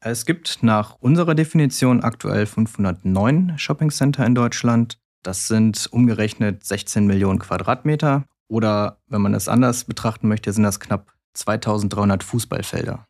Es 0.00 0.26
gibt 0.26 0.62
nach 0.62 0.96
unserer 1.00 1.34
Definition 1.34 2.04
aktuell 2.04 2.46
509 2.46 3.58
Shoppingcenter 3.58 4.24
in 4.24 4.36
Deutschland. 4.36 4.96
Das 5.24 5.48
sind 5.48 5.88
umgerechnet 5.90 6.64
16 6.64 7.04
Millionen 7.04 7.40
Quadratmeter. 7.40 8.24
Oder 8.48 8.98
wenn 9.08 9.20
man 9.20 9.34
es 9.34 9.48
anders 9.48 9.84
betrachten 9.84 10.28
möchte, 10.28 10.52
sind 10.52 10.62
das 10.62 10.78
knapp 10.78 11.12
2300 11.34 12.22
Fußballfelder. 12.22 13.04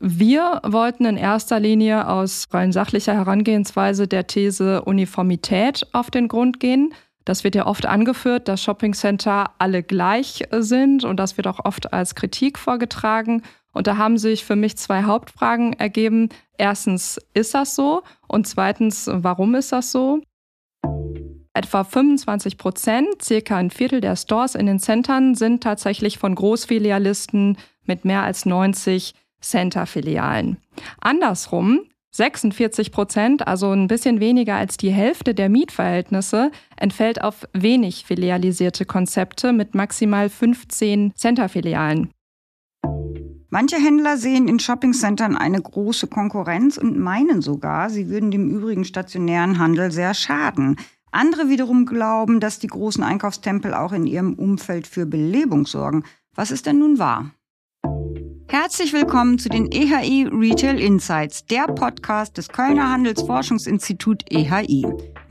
Wir 0.00 0.60
wollten 0.64 1.04
in 1.04 1.16
erster 1.16 1.60
Linie 1.60 2.08
aus 2.08 2.48
rein 2.50 2.72
sachlicher 2.72 3.14
Herangehensweise 3.14 4.08
der 4.08 4.26
These 4.26 4.82
Uniformität 4.82 5.86
auf 5.92 6.10
den 6.10 6.26
Grund 6.26 6.58
gehen. 6.58 6.92
Das 7.24 7.44
wird 7.44 7.54
ja 7.54 7.66
oft 7.66 7.86
angeführt, 7.86 8.48
dass 8.48 8.60
Shoppingcenter 8.60 9.52
alle 9.58 9.84
gleich 9.84 10.42
sind 10.50 11.04
und 11.04 11.16
das 11.16 11.36
wird 11.36 11.46
auch 11.46 11.64
oft 11.64 11.92
als 11.92 12.16
Kritik 12.16 12.58
vorgetragen. 12.58 13.42
Und 13.74 13.86
da 13.86 13.98
haben 13.98 14.16
sich 14.16 14.44
für 14.44 14.56
mich 14.56 14.78
zwei 14.78 15.02
Hauptfragen 15.02 15.74
ergeben. 15.74 16.30
Erstens, 16.56 17.20
ist 17.34 17.54
das 17.54 17.74
so? 17.74 18.02
Und 18.26 18.46
zweitens, 18.46 19.10
warum 19.12 19.54
ist 19.54 19.72
das 19.72 19.92
so? 19.92 20.22
Etwa 21.52 21.84
25 21.84 22.58
Prozent, 22.58 23.22
circa 23.22 23.56
ein 23.56 23.70
Viertel 23.70 24.00
der 24.00 24.16
Stores 24.16 24.54
in 24.54 24.66
den 24.66 24.80
Centern, 24.80 25.34
sind 25.34 25.62
tatsächlich 25.62 26.18
von 26.18 26.34
Großfilialisten 26.34 27.58
mit 27.84 28.04
mehr 28.04 28.22
als 28.22 28.46
90 28.46 29.14
Center-Filialen. 29.40 30.56
Andersrum, 31.00 31.82
46 32.10 32.92
Prozent, 32.92 33.46
also 33.46 33.72
ein 33.72 33.88
bisschen 33.88 34.20
weniger 34.20 34.54
als 34.56 34.76
die 34.76 34.92
Hälfte 34.92 35.34
der 35.34 35.48
Mietverhältnisse, 35.48 36.50
entfällt 36.76 37.22
auf 37.22 37.46
wenig 37.52 38.04
filialisierte 38.04 38.84
Konzepte 38.84 39.52
mit 39.52 39.74
maximal 39.74 40.28
15 40.28 41.12
Center-Filialen. 41.16 42.13
Manche 43.54 43.76
Händler 43.76 44.16
sehen 44.16 44.48
in 44.48 44.58
Shoppingcentern 44.58 45.36
eine 45.36 45.62
große 45.62 46.08
Konkurrenz 46.08 46.76
und 46.76 46.98
meinen 46.98 47.40
sogar, 47.40 47.88
sie 47.88 48.08
würden 48.08 48.32
dem 48.32 48.50
übrigen 48.50 48.84
stationären 48.84 49.60
Handel 49.60 49.92
sehr 49.92 50.12
schaden. 50.12 50.74
Andere 51.12 51.48
wiederum 51.48 51.86
glauben, 51.86 52.40
dass 52.40 52.58
die 52.58 52.66
großen 52.66 53.04
Einkaufstempel 53.04 53.72
auch 53.72 53.92
in 53.92 54.08
ihrem 54.08 54.34
Umfeld 54.34 54.88
für 54.88 55.06
Belebung 55.06 55.66
sorgen. 55.66 56.02
Was 56.34 56.50
ist 56.50 56.66
denn 56.66 56.80
nun 56.80 56.98
wahr? 56.98 57.30
Herzlich 58.48 58.92
willkommen 58.92 59.38
zu 59.38 59.48
den 59.48 59.70
EHI 59.70 60.26
Retail 60.32 60.80
Insights, 60.80 61.46
der 61.46 61.68
Podcast 61.68 62.36
des 62.36 62.48
Kölner 62.48 62.90
Handelsforschungsinstitut 62.90 64.24
EHI. 64.32 64.84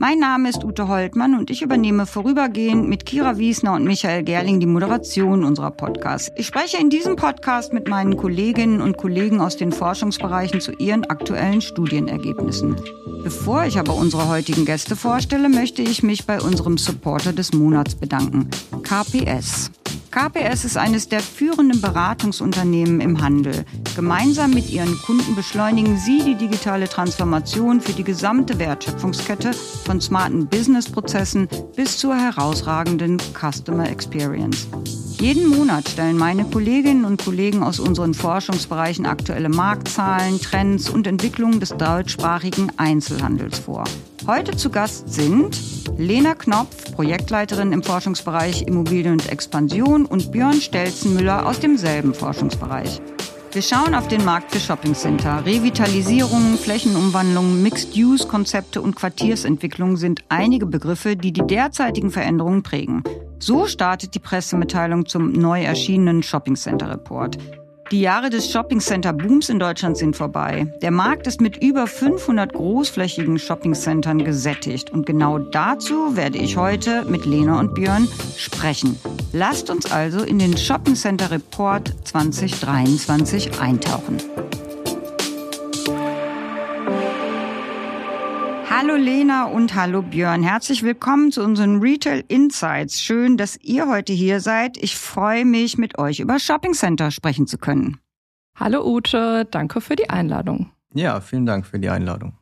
Mein 0.06 0.18
Name 0.18 0.50
ist 0.50 0.62
Ute 0.62 0.88
Holtmann 0.88 1.34
und 1.34 1.48
ich 1.48 1.62
übernehme 1.62 2.04
vorübergehend 2.04 2.86
mit 2.90 3.06
Kira 3.06 3.38
Wiesner 3.38 3.72
und 3.72 3.84
Michael 3.84 4.22
Gerling 4.22 4.60
die 4.60 4.66
Moderation 4.66 5.44
unserer 5.44 5.70
Podcasts. 5.70 6.30
Ich 6.36 6.46
spreche 6.46 6.76
in 6.76 6.90
diesem 6.90 7.16
Podcast 7.16 7.72
mit 7.72 7.88
meinen 7.88 8.18
Kolleginnen 8.18 8.82
und 8.82 8.98
Kollegen 8.98 9.40
aus 9.40 9.56
den 9.56 9.72
Forschungsbereichen 9.72 10.60
zu 10.60 10.72
ihren 10.72 11.06
aktuellen 11.06 11.62
Studienergebnissen. 11.62 12.76
Bevor 13.22 13.64
ich 13.64 13.78
aber 13.78 13.94
unsere 13.94 14.28
heutigen 14.28 14.66
Gäste 14.66 14.94
vorstelle, 14.94 15.48
möchte 15.48 15.80
ich 15.80 16.02
mich 16.02 16.26
bei 16.26 16.38
unserem 16.38 16.76
Supporter 16.76 17.32
des 17.32 17.54
Monats 17.54 17.94
bedanken, 17.94 18.50
KPS. 18.82 19.70
KPS 20.14 20.64
ist 20.64 20.76
eines 20.76 21.08
der 21.08 21.18
führenden 21.18 21.80
Beratungsunternehmen 21.80 23.00
im 23.00 23.20
Handel. 23.20 23.64
Gemeinsam 23.96 24.52
mit 24.52 24.70
ihren 24.70 24.96
Kunden 25.02 25.34
beschleunigen 25.34 25.98
sie 25.98 26.22
die 26.22 26.36
digitale 26.36 26.88
Transformation 26.88 27.80
für 27.80 27.94
die 27.94 28.04
gesamte 28.04 28.60
Wertschöpfungskette 28.60 29.52
von 29.52 30.00
smarten 30.00 30.46
Businessprozessen 30.46 31.48
bis 31.74 31.98
zur 31.98 32.14
herausragenden 32.14 33.18
Customer 33.36 33.90
Experience. 33.90 34.68
Jeden 35.18 35.48
Monat 35.48 35.88
stellen 35.88 36.16
meine 36.16 36.44
Kolleginnen 36.44 37.04
und 37.04 37.24
Kollegen 37.24 37.64
aus 37.64 37.80
unseren 37.80 38.14
Forschungsbereichen 38.14 39.06
aktuelle 39.06 39.48
Marktzahlen, 39.48 40.40
Trends 40.40 40.88
und 40.88 41.08
Entwicklungen 41.08 41.58
des 41.58 41.70
deutschsprachigen 41.70 42.70
Einzelhandels 42.76 43.58
vor. 43.58 43.82
Heute 44.26 44.56
zu 44.56 44.70
Gast 44.70 45.12
sind 45.12 45.60
Lena 45.98 46.34
Knopf, 46.34 46.94
Projektleiterin 46.94 47.72
im 47.72 47.82
Forschungsbereich 47.82 48.62
Immobilien 48.62 49.12
und 49.12 49.30
Expansion 49.30 50.06
und 50.06 50.32
Björn 50.32 50.62
Stelzenmüller 50.62 51.46
aus 51.46 51.60
demselben 51.60 52.14
Forschungsbereich. 52.14 53.02
Wir 53.52 53.60
schauen 53.60 53.94
auf 53.94 54.08
den 54.08 54.24
Markt 54.24 54.50
für 54.50 54.60
Shoppingcenter. 54.60 55.44
Revitalisierung, 55.44 56.56
Flächenumwandlung, 56.56 57.62
Mixed-Use-Konzepte 57.62 58.80
und 58.80 58.96
Quartiersentwicklung 58.96 59.98
sind 59.98 60.24
einige 60.30 60.64
Begriffe, 60.64 61.16
die 61.16 61.32
die 61.32 61.46
derzeitigen 61.46 62.10
Veränderungen 62.10 62.62
prägen. 62.62 63.04
So 63.38 63.66
startet 63.66 64.14
die 64.14 64.20
Pressemitteilung 64.20 65.04
zum 65.04 65.32
neu 65.32 65.62
erschienenen 65.62 66.22
Shoppingcenter-Report. 66.22 67.63
Die 67.90 68.00
Jahre 68.00 68.30
des 68.30 68.50
Shoppingcenter-Booms 68.50 69.50
in 69.50 69.58
Deutschland 69.58 69.98
sind 69.98 70.16
vorbei. 70.16 70.66
Der 70.80 70.90
Markt 70.90 71.26
ist 71.26 71.42
mit 71.42 71.62
über 71.62 71.86
500 71.86 72.54
großflächigen 72.54 73.38
Shoppingcentern 73.38 74.24
gesättigt. 74.24 74.90
Und 74.90 75.04
genau 75.04 75.38
dazu 75.38 76.16
werde 76.16 76.38
ich 76.38 76.56
heute 76.56 77.04
mit 77.04 77.26
Lena 77.26 77.60
und 77.60 77.74
Björn 77.74 78.08
sprechen. 78.38 78.98
Lasst 79.32 79.68
uns 79.68 79.92
also 79.92 80.24
in 80.24 80.38
den 80.38 80.56
Shoppingcenter 80.56 81.30
Report 81.30 81.92
2023 82.04 83.60
eintauchen. 83.60 84.16
Hallo 88.94 89.06
Lena 89.06 89.46
und 89.46 89.74
hallo 89.74 90.02
Björn. 90.02 90.44
Herzlich 90.44 90.84
willkommen 90.84 91.32
zu 91.32 91.42
unseren 91.42 91.80
Retail 91.80 92.22
Insights. 92.28 93.00
Schön, 93.00 93.36
dass 93.36 93.56
ihr 93.56 93.88
heute 93.88 94.12
hier 94.12 94.38
seid. 94.38 94.76
Ich 94.76 94.96
freue 94.96 95.44
mich, 95.44 95.76
mit 95.78 95.98
euch 95.98 96.20
über 96.20 96.38
Shopping 96.38 96.74
Center 96.74 97.10
sprechen 97.10 97.48
zu 97.48 97.58
können. 97.58 97.98
Hallo 98.54 98.86
Ute, 98.86 99.48
danke 99.50 99.80
für 99.80 99.96
die 99.96 100.10
Einladung. 100.10 100.70
Ja, 100.92 101.20
vielen 101.20 101.44
Dank 101.44 101.66
für 101.66 101.80
die 101.80 101.88
Einladung. 101.88 102.38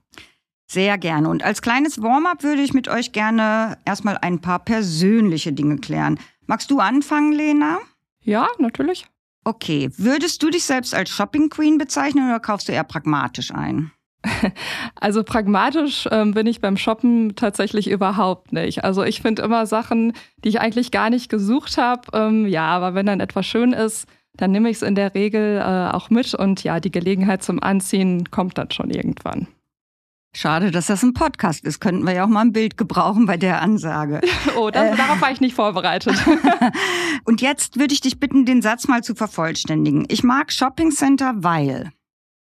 Sehr 0.67 0.99
gerne. 0.99 1.31
Und 1.31 1.43
als 1.43 1.63
kleines 1.63 2.03
Warm-up 2.03 2.43
würde 2.43 2.61
ich 2.61 2.75
mit 2.75 2.87
euch 2.87 3.13
gerne 3.13 3.79
erstmal 3.87 4.19
ein 4.19 4.43
paar 4.43 4.59
persönliche 4.59 5.55
Dinge 5.55 5.79
klären. 5.79 6.21
Magst 6.45 6.71
du 6.71 6.81
anfangen, 6.81 7.33
Lena? 7.33 7.79
Ja, 8.21 8.47
natürlich. 8.59 9.07
Okay. 9.45 9.89
Würdest 9.97 10.43
du 10.43 10.51
dich 10.51 10.65
selbst 10.65 10.95
als 10.95 11.09
Shopping 11.09 11.49
Queen 11.49 11.79
bezeichnen 11.79 12.29
oder 12.29 12.41
kaufst 12.41 12.69
du 12.69 12.73
eher 12.73 12.85
pragmatisch 12.85 13.55
ein? 13.55 13.91
Also 14.95 15.25
pragmatisch 15.25 16.09
ähm, 16.11 16.33
bin 16.33 16.47
ich 16.47 16.61
beim 16.61 16.77
Shoppen 16.77 17.35
tatsächlich 17.35 17.91
überhaupt 17.91 18.53
nicht. 18.53 18.85
Also 18.85 19.03
ich 19.03 19.21
finde 19.21 19.43
immer 19.43 19.67
Sachen, 19.67 20.13
die 20.45 20.49
ich 20.49 20.61
eigentlich 20.61 20.91
gar 20.91 21.11
nicht 21.11 21.29
gesucht 21.29 21.77
habe. 21.77 22.03
Ähm, 22.13 22.47
ja, 22.47 22.67
aber 22.67 22.95
wenn 22.95 23.07
dann 23.07 23.21
etwas 23.21 23.47
schön 23.47 23.73
ist, 23.73 24.07
dann 24.35 24.53
nehme 24.53 24.71
ich 24.71 24.77
es 24.77 24.83
in 24.83 24.95
der 24.95 25.15
Regel 25.15 25.59
äh, 25.59 25.95
auch 25.95 26.11
mit 26.11 26.35
und 26.35 26.63
ja, 26.65 26.81
die 26.81 26.91
Gelegenheit 26.91 27.43
zum 27.43 27.63
Anziehen 27.63 28.31
kommt 28.31 28.59
dann 28.59 28.71
schon 28.71 28.91
irgendwann. 28.91 29.49
Schade, 30.35 30.71
dass 30.71 30.87
das 30.87 31.03
ein 31.03 31.13
Podcast 31.13 31.63
ist. 31.65 31.81
Könnten 31.81 32.07
wir 32.07 32.15
ja 32.15 32.25
auch 32.25 32.29
mal 32.29 32.41
ein 32.41 32.53
Bild 32.53 32.79
gebrauchen 32.79 33.27
bei 33.27 33.37
der 33.37 33.61
Ansage. 33.61 34.21
Oh, 34.57 34.71
das, 34.71 34.95
äh. 34.95 34.97
darauf 34.97 35.21
war 35.21 35.31
ich 35.31 35.41
nicht 35.41 35.55
vorbereitet. 35.55 36.15
und 37.25 37.41
jetzt 37.41 37.79
würde 37.79 37.93
ich 37.93 38.01
dich 38.01 38.19
bitten, 38.19 38.45
den 38.45 38.63
Satz 38.63 38.89
mal 38.89 39.03
zu 39.03 39.15
vervollständigen. 39.15 40.07
Ich 40.09 40.23
mag 40.23 40.53
Shopping 40.53 40.91
Center, 40.91 41.35
weil. 41.37 41.93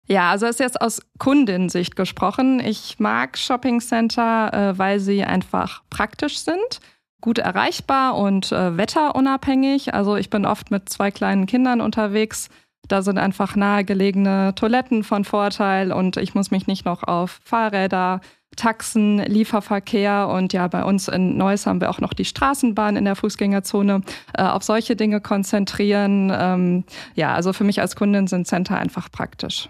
Ja, 0.08 0.30
also 0.30 0.46
ist 0.46 0.60
jetzt 0.60 0.80
aus 0.80 1.00
Kundensicht 1.18 1.96
gesprochen. 1.96 2.60
Ich 2.60 2.98
mag 2.98 3.38
Shopping 3.38 3.80
Center, 3.80 4.52
äh, 4.52 4.78
weil 4.78 4.98
sie 4.98 5.22
einfach 5.22 5.82
praktisch 5.90 6.38
sind, 6.38 6.80
gut 7.20 7.38
erreichbar 7.38 8.16
und 8.16 8.50
äh, 8.52 8.76
wetterunabhängig. 8.76 9.94
Also 9.94 10.16
ich 10.16 10.28
bin 10.28 10.44
oft 10.44 10.70
mit 10.70 10.88
zwei 10.88 11.10
kleinen 11.10 11.46
Kindern 11.46 11.80
unterwegs. 11.80 12.48
Da 12.88 13.02
sind 13.02 13.16
einfach 13.18 13.54
nahegelegene 13.54 14.54
Toiletten 14.56 15.04
von 15.04 15.24
Vorteil 15.24 15.92
und 15.92 16.16
ich 16.16 16.34
muss 16.34 16.50
mich 16.50 16.66
nicht 16.66 16.84
noch 16.84 17.04
auf 17.04 17.40
Fahrräder, 17.44 18.20
Taxen, 18.56 19.18
Lieferverkehr 19.18 20.28
und 20.28 20.52
ja, 20.52 20.68
bei 20.68 20.84
uns 20.84 21.08
in 21.08 21.36
Neuss 21.36 21.66
haben 21.66 21.80
wir 21.80 21.90
auch 21.90 22.00
noch 22.00 22.12
die 22.12 22.24
Straßenbahn 22.24 22.96
in 22.96 23.04
der 23.04 23.16
Fußgängerzone, 23.16 24.02
äh, 24.34 24.42
auf 24.42 24.62
solche 24.62 24.96
Dinge 24.96 25.20
konzentrieren. 25.20 26.32
Ähm, 26.34 26.84
ja, 27.14 27.34
also 27.34 27.52
für 27.52 27.64
mich 27.64 27.80
als 27.80 27.96
Kundin 27.96 28.26
sind 28.26 28.46
Center 28.46 28.76
einfach 28.76 29.10
praktisch. 29.10 29.68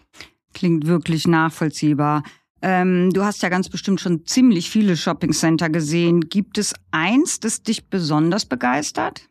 Klingt 0.55 0.87
wirklich 0.87 1.27
nachvollziehbar. 1.27 2.23
Ähm, 2.61 3.11
du 3.13 3.25
hast 3.25 3.43
ja 3.43 3.49
ganz 3.49 3.69
bestimmt 3.69 4.01
schon 4.01 4.25
ziemlich 4.25 4.71
viele 4.71 4.97
Shoppingcenter 4.97 5.69
gesehen. 5.69 6.29
Gibt 6.29 6.59
es 6.59 6.75
eins, 6.93 7.41
das 7.41 7.63
dich 7.63 7.89
besonders 7.89 8.47
begeistert? 8.47 9.29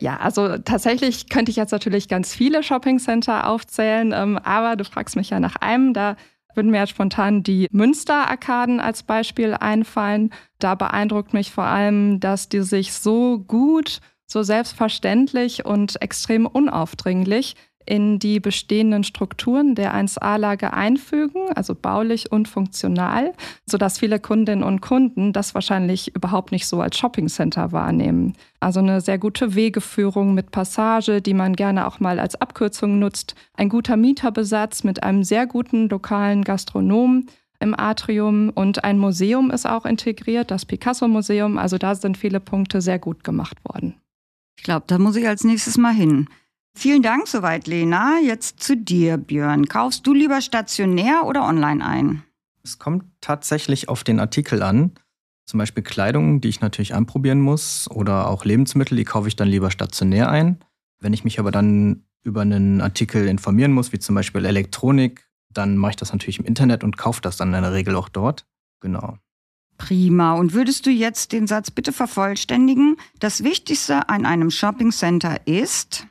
Ja, 0.00 0.16
also 0.16 0.58
tatsächlich 0.58 1.28
könnte 1.28 1.50
ich 1.50 1.56
jetzt 1.56 1.70
natürlich 1.70 2.08
ganz 2.08 2.34
viele 2.34 2.62
Shoppingcenter 2.62 3.46
aufzählen, 3.46 4.12
ähm, 4.12 4.38
aber 4.38 4.74
du 4.76 4.84
fragst 4.84 5.16
mich 5.16 5.30
ja 5.30 5.38
nach 5.38 5.56
einem. 5.56 5.92
Da 5.92 6.16
würden 6.56 6.70
mir 6.70 6.86
spontan 6.86 7.42
die 7.42 7.68
Münster-Arkaden 7.70 8.80
als 8.80 9.02
Beispiel 9.02 9.54
einfallen. 9.54 10.30
Da 10.58 10.74
beeindruckt 10.74 11.32
mich 11.32 11.50
vor 11.50 11.64
allem, 11.64 12.20
dass 12.20 12.48
die 12.48 12.62
sich 12.62 12.92
so 12.92 13.38
gut, 13.38 14.00
so 14.26 14.42
selbstverständlich 14.42 15.64
und 15.64 16.00
extrem 16.00 16.46
unaufdringlich 16.46 17.56
in 17.86 18.18
die 18.18 18.40
bestehenden 18.40 19.04
Strukturen 19.04 19.74
der 19.74 19.94
1A-Lage 19.94 20.72
einfügen, 20.72 21.50
also 21.54 21.74
baulich 21.74 22.30
und 22.32 22.48
funktional, 22.48 23.32
sodass 23.66 23.98
viele 23.98 24.20
Kundinnen 24.20 24.64
und 24.64 24.80
Kunden 24.80 25.32
das 25.32 25.54
wahrscheinlich 25.54 26.14
überhaupt 26.14 26.52
nicht 26.52 26.66
so 26.66 26.80
als 26.80 26.96
Shoppingcenter 26.96 27.72
wahrnehmen. 27.72 28.34
Also 28.60 28.80
eine 28.80 29.00
sehr 29.00 29.18
gute 29.18 29.54
Wegeführung 29.54 30.34
mit 30.34 30.50
Passage, 30.50 31.20
die 31.20 31.34
man 31.34 31.54
gerne 31.54 31.86
auch 31.86 32.00
mal 32.00 32.18
als 32.18 32.40
Abkürzung 32.40 32.98
nutzt, 32.98 33.34
ein 33.54 33.68
guter 33.68 33.96
Mieterbesatz 33.96 34.84
mit 34.84 35.02
einem 35.02 35.24
sehr 35.24 35.46
guten 35.46 35.88
lokalen 35.88 36.44
Gastronomen 36.44 37.28
im 37.62 37.78
Atrium 37.78 38.50
und 38.50 38.82
ein 38.82 38.98
Museum 38.98 39.50
ist 39.50 39.66
auch 39.66 39.86
integriert, 39.86 40.50
das 40.50 40.66
Picasso-Museum. 40.66 41.58
Also 41.58 41.78
da 41.78 41.94
sind 41.94 42.18
viele 42.18 42.40
Punkte 42.40 42.80
sehr 42.80 42.98
gut 42.98 43.22
gemacht 43.22 43.58
worden. 43.64 43.94
Ich 44.56 44.64
glaube, 44.64 44.84
da 44.88 44.98
muss 44.98 45.16
ich 45.16 45.26
als 45.26 45.44
nächstes 45.44 45.78
mal 45.78 45.94
hin. 45.94 46.28
Vielen 46.74 47.02
Dank 47.02 47.28
soweit, 47.28 47.66
Lena. 47.66 48.18
Jetzt 48.18 48.60
zu 48.60 48.76
dir, 48.76 49.16
Björn. 49.18 49.66
Kaufst 49.66 50.06
du 50.06 50.14
lieber 50.14 50.40
stationär 50.40 51.24
oder 51.24 51.44
online 51.46 51.84
ein? 51.84 52.22
Es 52.64 52.78
kommt 52.78 53.04
tatsächlich 53.20 53.88
auf 53.88 54.04
den 54.04 54.20
Artikel 54.20 54.62
an. 54.62 54.92
Zum 55.44 55.58
Beispiel 55.58 55.82
Kleidung, 55.82 56.40
die 56.40 56.48
ich 56.48 56.60
natürlich 56.60 56.94
anprobieren 56.94 57.40
muss, 57.40 57.90
oder 57.90 58.28
auch 58.28 58.44
Lebensmittel, 58.44 58.96
die 58.96 59.04
kaufe 59.04 59.28
ich 59.28 59.36
dann 59.36 59.48
lieber 59.48 59.70
stationär 59.70 60.30
ein. 60.30 60.58
Wenn 61.00 61.12
ich 61.12 61.24
mich 61.24 61.38
aber 61.38 61.50
dann 61.50 62.04
über 62.22 62.42
einen 62.42 62.80
Artikel 62.80 63.26
informieren 63.26 63.72
muss, 63.72 63.92
wie 63.92 63.98
zum 63.98 64.14
Beispiel 64.14 64.44
Elektronik, 64.44 65.28
dann 65.50 65.76
mache 65.76 65.90
ich 65.90 65.96
das 65.96 66.12
natürlich 66.12 66.38
im 66.38 66.44
Internet 66.44 66.84
und 66.84 66.96
kaufe 66.96 67.20
das 67.20 67.36
dann 67.36 67.52
in 67.52 67.62
der 67.62 67.72
Regel 67.72 67.96
auch 67.96 68.08
dort. 68.08 68.46
Genau. 68.80 69.18
Prima. 69.78 70.34
Und 70.34 70.52
würdest 70.52 70.86
du 70.86 70.90
jetzt 70.90 71.32
den 71.32 71.48
Satz 71.48 71.70
bitte 71.70 71.92
vervollständigen? 71.92 72.96
Das 73.18 73.42
Wichtigste 73.42 74.08
an 74.08 74.24
einem 74.24 74.50
Shopping 74.50 74.92
Center 74.92 75.44
ist 75.46 76.06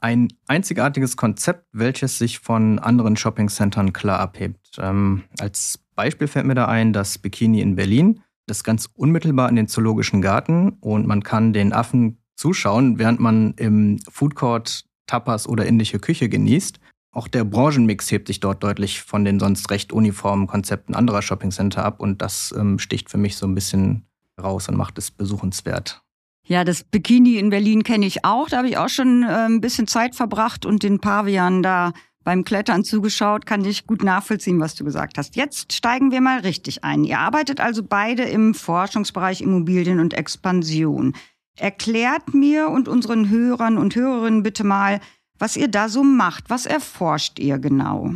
ein 0.00 0.28
einzigartiges 0.46 1.16
Konzept, 1.16 1.66
welches 1.72 2.18
sich 2.18 2.38
von 2.38 2.78
anderen 2.78 3.16
Shoppingcentern 3.16 3.92
klar 3.92 4.20
abhebt. 4.20 4.78
Ähm, 4.78 5.24
als 5.38 5.80
Beispiel 5.94 6.28
fällt 6.28 6.46
mir 6.46 6.54
da 6.54 6.66
ein 6.66 6.92
das 6.92 7.18
Bikini 7.18 7.60
in 7.60 7.76
Berlin. 7.76 8.20
Das 8.46 8.58
ist 8.58 8.64
ganz 8.64 8.88
unmittelbar 8.94 9.48
in 9.48 9.56
den 9.56 9.68
Zoologischen 9.68 10.22
Garten 10.22 10.70
und 10.80 11.06
man 11.06 11.22
kann 11.22 11.52
den 11.52 11.72
Affen 11.72 12.18
zuschauen, 12.36 12.98
während 12.98 13.20
man 13.20 13.54
im 13.54 13.98
Foodcourt 14.08 14.84
Tapas 15.06 15.48
oder 15.48 15.66
indische 15.66 15.98
Küche 15.98 16.28
genießt. 16.28 16.78
Auch 17.10 17.26
der 17.26 17.44
Branchenmix 17.44 18.10
hebt 18.10 18.28
sich 18.28 18.38
dort 18.38 18.62
deutlich 18.62 19.02
von 19.02 19.24
den 19.24 19.40
sonst 19.40 19.70
recht 19.70 19.92
uniformen 19.92 20.46
Konzepten 20.46 20.94
anderer 20.94 21.22
Shoppingcenter 21.22 21.84
ab 21.84 22.00
und 22.00 22.22
das 22.22 22.54
ähm, 22.56 22.78
sticht 22.78 23.10
für 23.10 23.18
mich 23.18 23.36
so 23.36 23.46
ein 23.46 23.54
bisschen 23.54 24.06
raus 24.40 24.68
und 24.68 24.76
macht 24.76 24.98
es 24.98 25.10
besuchenswert. 25.10 26.02
Ja, 26.48 26.64
das 26.64 26.82
Bikini 26.82 27.36
in 27.36 27.50
Berlin 27.50 27.82
kenne 27.82 28.06
ich 28.06 28.24
auch. 28.24 28.48
Da 28.48 28.56
habe 28.56 28.68
ich 28.68 28.78
auch 28.78 28.88
schon 28.88 29.22
äh, 29.22 29.26
ein 29.26 29.60
bisschen 29.60 29.86
Zeit 29.86 30.16
verbracht 30.16 30.64
und 30.64 30.82
den 30.82 30.98
Pavian 30.98 31.62
da 31.62 31.92
beim 32.24 32.42
Klettern 32.42 32.84
zugeschaut. 32.84 33.44
Kann 33.44 33.66
ich 33.66 33.86
gut 33.86 34.02
nachvollziehen, 34.02 34.58
was 34.58 34.74
du 34.74 34.82
gesagt 34.82 35.18
hast. 35.18 35.36
Jetzt 35.36 35.74
steigen 35.74 36.10
wir 36.10 36.22
mal 36.22 36.40
richtig 36.40 36.84
ein. 36.84 37.04
Ihr 37.04 37.18
arbeitet 37.18 37.60
also 37.60 37.82
beide 37.82 38.22
im 38.22 38.54
Forschungsbereich 38.54 39.42
Immobilien 39.42 40.00
und 40.00 40.14
Expansion. 40.14 41.14
Erklärt 41.58 42.32
mir 42.32 42.70
und 42.70 42.88
unseren 42.88 43.28
Hörern 43.28 43.76
und 43.76 43.94
Hörerinnen 43.94 44.42
bitte 44.42 44.64
mal, 44.64 45.00
was 45.38 45.54
ihr 45.54 45.68
da 45.68 45.90
so 45.90 46.02
macht. 46.02 46.48
Was 46.48 46.64
erforscht 46.64 47.38
ihr 47.38 47.58
genau? 47.58 48.14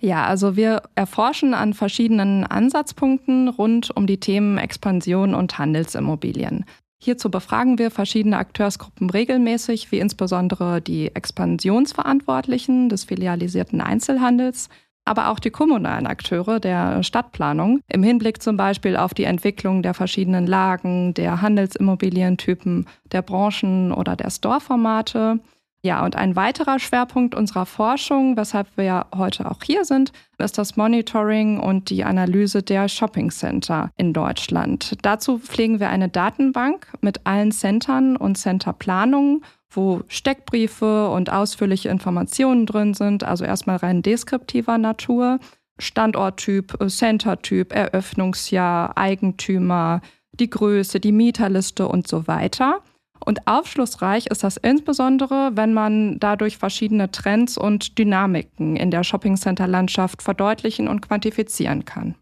Ja, 0.00 0.24
also 0.24 0.56
wir 0.56 0.82
erforschen 0.94 1.52
an 1.52 1.74
verschiedenen 1.74 2.44
Ansatzpunkten 2.44 3.48
rund 3.48 3.94
um 3.94 4.06
die 4.06 4.20
Themen 4.20 4.56
Expansion 4.56 5.34
und 5.34 5.58
Handelsimmobilien. 5.58 6.64
Hierzu 7.00 7.30
befragen 7.30 7.78
wir 7.78 7.90
verschiedene 7.90 8.38
Akteursgruppen 8.38 9.08
regelmäßig, 9.08 9.92
wie 9.92 10.00
insbesondere 10.00 10.80
die 10.80 11.14
Expansionsverantwortlichen 11.14 12.88
des 12.88 13.04
filialisierten 13.04 13.80
Einzelhandels, 13.80 14.68
aber 15.04 15.30
auch 15.30 15.38
die 15.38 15.50
kommunalen 15.50 16.06
Akteure 16.06 16.60
der 16.60 17.02
Stadtplanung 17.02 17.80
im 17.88 18.02
Hinblick 18.02 18.42
zum 18.42 18.56
Beispiel 18.56 18.96
auf 18.96 19.14
die 19.14 19.24
Entwicklung 19.24 19.82
der 19.82 19.94
verschiedenen 19.94 20.46
Lagen, 20.46 21.14
der 21.14 21.40
Handelsimmobilientypen, 21.40 22.86
der 23.12 23.22
Branchen 23.22 23.92
oder 23.92 24.16
der 24.16 24.30
Store-Formate 24.30 25.40
ja, 25.82 26.04
und 26.04 26.16
ein 26.16 26.34
weiterer 26.34 26.80
Schwerpunkt 26.80 27.36
unserer 27.36 27.64
Forschung, 27.64 28.36
weshalb 28.36 28.66
wir 28.76 28.84
ja 28.84 29.06
heute 29.14 29.48
auch 29.48 29.62
hier 29.62 29.84
sind, 29.84 30.12
ist 30.38 30.58
das 30.58 30.76
Monitoring 30.76 31.60
und 31.60 31.90
die 31.90 32.04
Analyse 32.04 32.62
der 32.62 32.88
Shopping 32.88 33.30
Center 33.30 33.90
in 33.96 34.12
Deutschland. 34.12 34.96
Dazu 35.02 35.38
pflegen 35.38 35.78
wir 35.78 35.88
eine 35.88 36.08
Datenbank 36.08 36.88
mit 37.00 37.26
allen 37.26 37.52
Centern 37.52 38.16
und 38.16 38.36
Centerplanungen, 38.36 39.44
wo 39.70 40.02
Steckbriefe 40.08 41.10
und 41.10 41.30
ausführliche 41.30 41.90
Informationen 41.90 42.66
drin 42.66 42.94
sind, 42.94 43.22
also 43.22 43.44
erstmal 43.44 43.76
rein 43.76 44.02
deskriptiver 44.02 44.78
Natur. 44.78 45.38
Standorttyp, 45.80 46.76
Centertyp, 46.88 47.72
Eröffnungsjahr, 47.72 48.98
Eigentümer, 48.98 50.00
die 50.32 50.50
Größe, 50.50 50.98
die 50.98 51.12
Mieterliste 51.12 51.86
und 51.86 52.08
so 52.08 52.26
weiter. 52.26 52.82
Und 53.24 53.46
aufschlussreich 53.46 54.26
ist 54.26 54.44
das 54.44 54.56
insbesondere, 54.56 55.50
wenn 55.54 55.74
man 55.74 56.18
dadurch 56.18 56.58
verschiedene 56.58 57.10
Trends 57.10 57.58
und 57.58 57.98
Dynamiken 57.98 58.76
in 58.76 58.90
der 58.90 59.04
Shoppingcenter-Landschaft 59.04 60.22
verdeutlichen 60.22 60.88
und 60.88 61.00
quantifizieren 61.02 61.84
kann. 61.84 62.14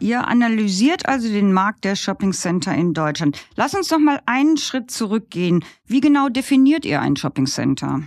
Ihr 0.00 0.28
analysiert 0.28 1.08
also 1.08 1.28
den 1.28 1.52
Markt 1.52 1.84
der 1.84 1.96
Shoppingcenter 1.96 2.72
in 2.74 2.94
Deutschland. 2.94 3.36
Lass 3.56 3.74
uns 3.74 3.90
noch 3.90 3.98
mal 3.98 4.20
einen 4.26 4.56
Schritt 4.56 4.92
zurückgehen. 4.92 5.64
Wie 5.86 6.00
genau 6.00 6.28
definiert 6.28 6.84
ihr 6.84 7.00
ein 7.00 7.16
Shoppingcenter? 7.16 8.02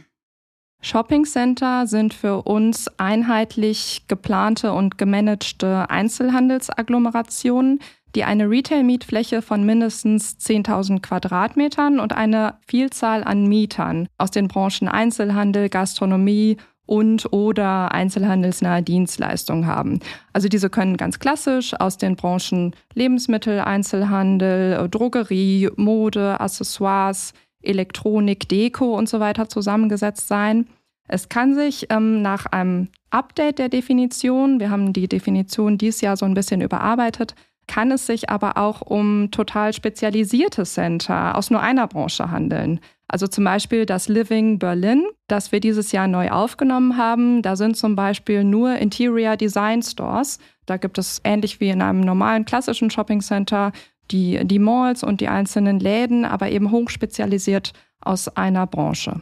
Shoppingcenter 0.83 1.85
sind 1.85 2.13
für 2.13 2.41
uns 2.41 2.87
einheitlich 2.97 4.05
geplante 4.07 4.73
und 4.73 4.97
gemanagte 4.97 5.89
Einzelhandelsagglomerationen, 5.89 7.79
die 8.15 8.23
eine 8.23 8.49
Retail-Mietfläche 8.49 9.41
von 9.41 9.65
mindestens 9.65 10.37
10.000 10.39 11.01
Quadratmetern 11.01 11.99
und 11.99 12.13
eine 12.13 12.55
Vielzahl 12.67 13.23
an 13.23 13.47
Mietern 13.47 14.07
aus 14.17 14.31
den 14.31 14.47
Branchen 14.47 14.87
Einzelhandel, 14.87 15.69
Gastronomie 15.69 16.57
und 16.85 17.31
oder 17.31 17.93
einzelhandelsnahe 17.93 18.83
Dienstleistungen 18.83 19.65
haben. 19.65 19.99
Also 20.33 20.49
diese 20.49 20.69
können 20.69 20.97
ganz 20.97 21.19
klassisch 21.19 21.73
aus 21.79 21.97
den 21.97 22.17
Branchen 22.17 22.75
Lebensmittel, 22.93 23.61
Einzelhandel, 23.61 24.89
Drogerie, 24.89 25.69
Mode, 25.77 26.41
Accessoires, 26.41 27.33
Elektronik, 27.61 28.49
Deko 28.49 28.97
und 28.97 29.07
so 29.07 29.19
weiter 29.21 29.47
zusammengesetzt 29.47 30.27
sein. 30.27 30.67
Es 31.07 31.29
kann 31.29 31.55
sich 31.55 31.87
ähm, 31.89 32.21
nach 32.21 32.45
einem 32.47 32.89
Update 33.09 33.59
der 33.59 33.69
Definition, 33.69 34.59
wir 34.59 34.69
haben 34.69 34.93
die 34.93 35.07
Definition 35.07 35.77
dieses 35.77 36.01
Jahr 36.01 36.17
so 36.17 36.25
ein 36.25 36.33
bisschen 36.33 36.61
überarbeitet, 36.61 37.35
kann 37.71 37.89
es 37.89 38.05
sich 38.05 38.29
aber 38.29 38.57
auch 38.57 38.81
um 38.81 39.31
total 39.31 39.71
spezialisierte 39.71 40.65
Center 40.65 41.37
aus 41.37 41.49
nur 41.49 41.61
einer 41.61 41.87
Branche 41.87 42.29
handeln. 42.29 42.81
Also 43.07 43.27
zum 43.27 43.45
Beispiel 43.45 43.85
das 43.85 44.09
Living 44.09 44.59
Berlin, 44.59 45.05
das 45.29 45.53
wir 45.53 45.61
dieses 45.61 45.93
Jahr 45.93 46.09
neu 46.09 46.31
aufgenommen 46.31 46.97
haben. 46.97 47.41
Da 47.41 47.55
sind 47.55 47.77
zum 47.77 47.95
Beispiel 47.95 48.43
nur 48.43 48.75
Interior 48.75 49.37
Design 49.37 49.81
Stores. 49.83 50.39
Da 50.65 50.75
gibt 50.75 50.97
es 50.97 51.21
ähnlich 51.23 51.61
wie 51.61 51.69
in 51.69 51.81
einem 51.81 52.01
normalen 52.01 52.43
klassischen 52.43 52.89
Shopping 52.89 53.21
Center 53.21 53.71
die, 54.11 54.45
die 54.45 54.59
Malls 54.59 55.01
und 55.01 55.21
die 55.21 55.29
einzelnen 55.29 55.79
Läden, 55.79 56.25
aber 56.25 56.49
eben 56.49 56.71
hochspezialisiert 56.71 57.71
aus 58.01 58.27
einer 58.35 58.67
Branche. 58.67 59.21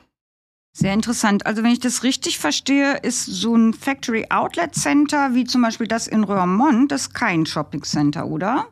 Sehr 0.79 0.93
interessant. 0.93 1.45
Also 1.45 1.62
wenn 1.62 1.74
ich 1.74 1.81
das 1.81 2.03
richtig 2.03 2.39
verstehe, 2.39 2.95
ist 3.00 3.25
so 3.25 3.53
ein 3.53 3.74
Factory 3.74 4.27
Outlet 4.29 4.74
Center 4.74 5.36
wie 5.36 5.43
zum 5.43 5.62
Beispiel 5.62 5.88
das 5.88 6.07
in 6.07 6.24
Roermond, 6.24 6.89
das 6.89 7.12
kein 7.12 7.45
Shopping 7.45 7.83
Center, 7.83 8.25
oder? 8.25 8.67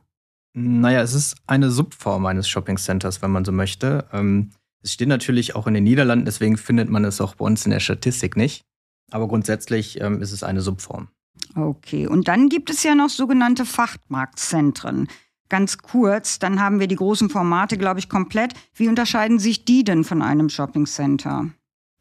Naja, 0.53 1.01
es 1.01 1.13
ist 1.13 1.35
eine 1.47 1.69
Subform 1.69 2.25
eines 2.25 2.47
Shopping 2.47 2.77
Centers, 2.77 3.21
wenn 3.21 3.31
man 3.31 3.43
so 3.43 3.51
möchte. 3.51 4.05
Ähm, 4.13 4.51
es 4.81 4.93
steht 4.93 5.09
natürlich 5.09 5.53
auch 5.57 5.67
in 5.67 5.73
den 5.73 5.83
Niederlanden, 5.83 6.23
deswegen 6.23 6.55
findet 6.55 6.89
man 6.89 7.03
es 7.03 7.19
auch 7.19 7.35
bei 7.35 7.43
uns 7.43 7.65
in 7.65 7.71
der 7.71 7.81
Statistik 7.81 8.37
nicht. 8.37 8.63
Aber 9.11 9.27
grundsätzlich 9.27 9.99
ähm, 9.99 10.21
ist 10.21 10.31
es 10.31 10.43
eine 10.43 10.61
Subform. 10.61 11.09
Okay, 11.55 12.07
und 12.07 12.29
dann 12.29 12.47
gibt 12.47 12.69
es 12.69 12.83
ja 12.83 12.95
noch 12.95 13.09
sogenannte 13.09 13.65
Fachmarktzentren. 13.65 15.09
Ganz 15.49 15.79
kurz, 15.79 16.39
dann 16.39 16.61
haben 16.61 16.79
wir 16.79 16.87
die 16.87 16.95
großen 16.95 17.29
Formate, 17.29 17.77
glaube 17.77 17.99
ich, 17.99 18.07
komplett. 18.07 18.53
Wie 18.73 18.87
unterscheiden 18.87 19.39
sich 19.39 19.65
die 19.65 19.83
denn 19.83 20.05
von 20.05 20.21
einem 20.21 20.47
Shopping 20.47 20.85
Center? 20.85 21.49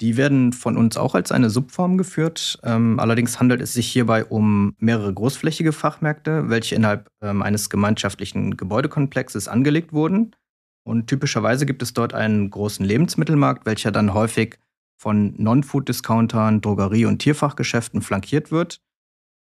Die 0.01 0.17
werden 0.17 0.53
von 0.53 0.77
uns 0.77 0.97
auch 0.97 1.15
als 1.15 1.33
eine 1.33 1.49
Subform 1.49 1.97
geführt. 1.97 2.59
Ähm, 2.63 3.01
allerdings 3.01 3.41
handelt 3.41 3.63
es 3.63 3.73
sich 3.73 3.87
hierbei 3.87 4.25
um 4.25 4.75
mehrere 4.79 5.13
großflächige 5.13 5.73
Fachmärkte, 5.73 6.51
welche 6.51 6.75
innerhalb 6.75 7.11
ähm, 7.23 7.43
eines 7.43 7.71
gemeinschaftlichen 7.71 8.57
Gebäudekomplexes 8.57 9.49
angelegt 9.49 9.93
wurden. 9.93 10.37
Und 10.85 11.07
typischerweise 11.07 11.65
gibt 11.67 11.83
es 11.83 11.95
dort 11.95 12.13
einen 12.13 12.51
großen 12.51 12.85
Lebensmittelmarkt, 12.85 13.65
welcher 13.65 13.91
dann 13.91 14.13
häufig 14.13 14.59
von 14.99 15.35
Non-Food-Discountern, 15.37 16.61
Drogerie- 16.61 17.07
und 17.07 17.19
Tierfachgeschäften 17.19 18.03
flankiert 18.03 18.51
wird. 18.51 18.81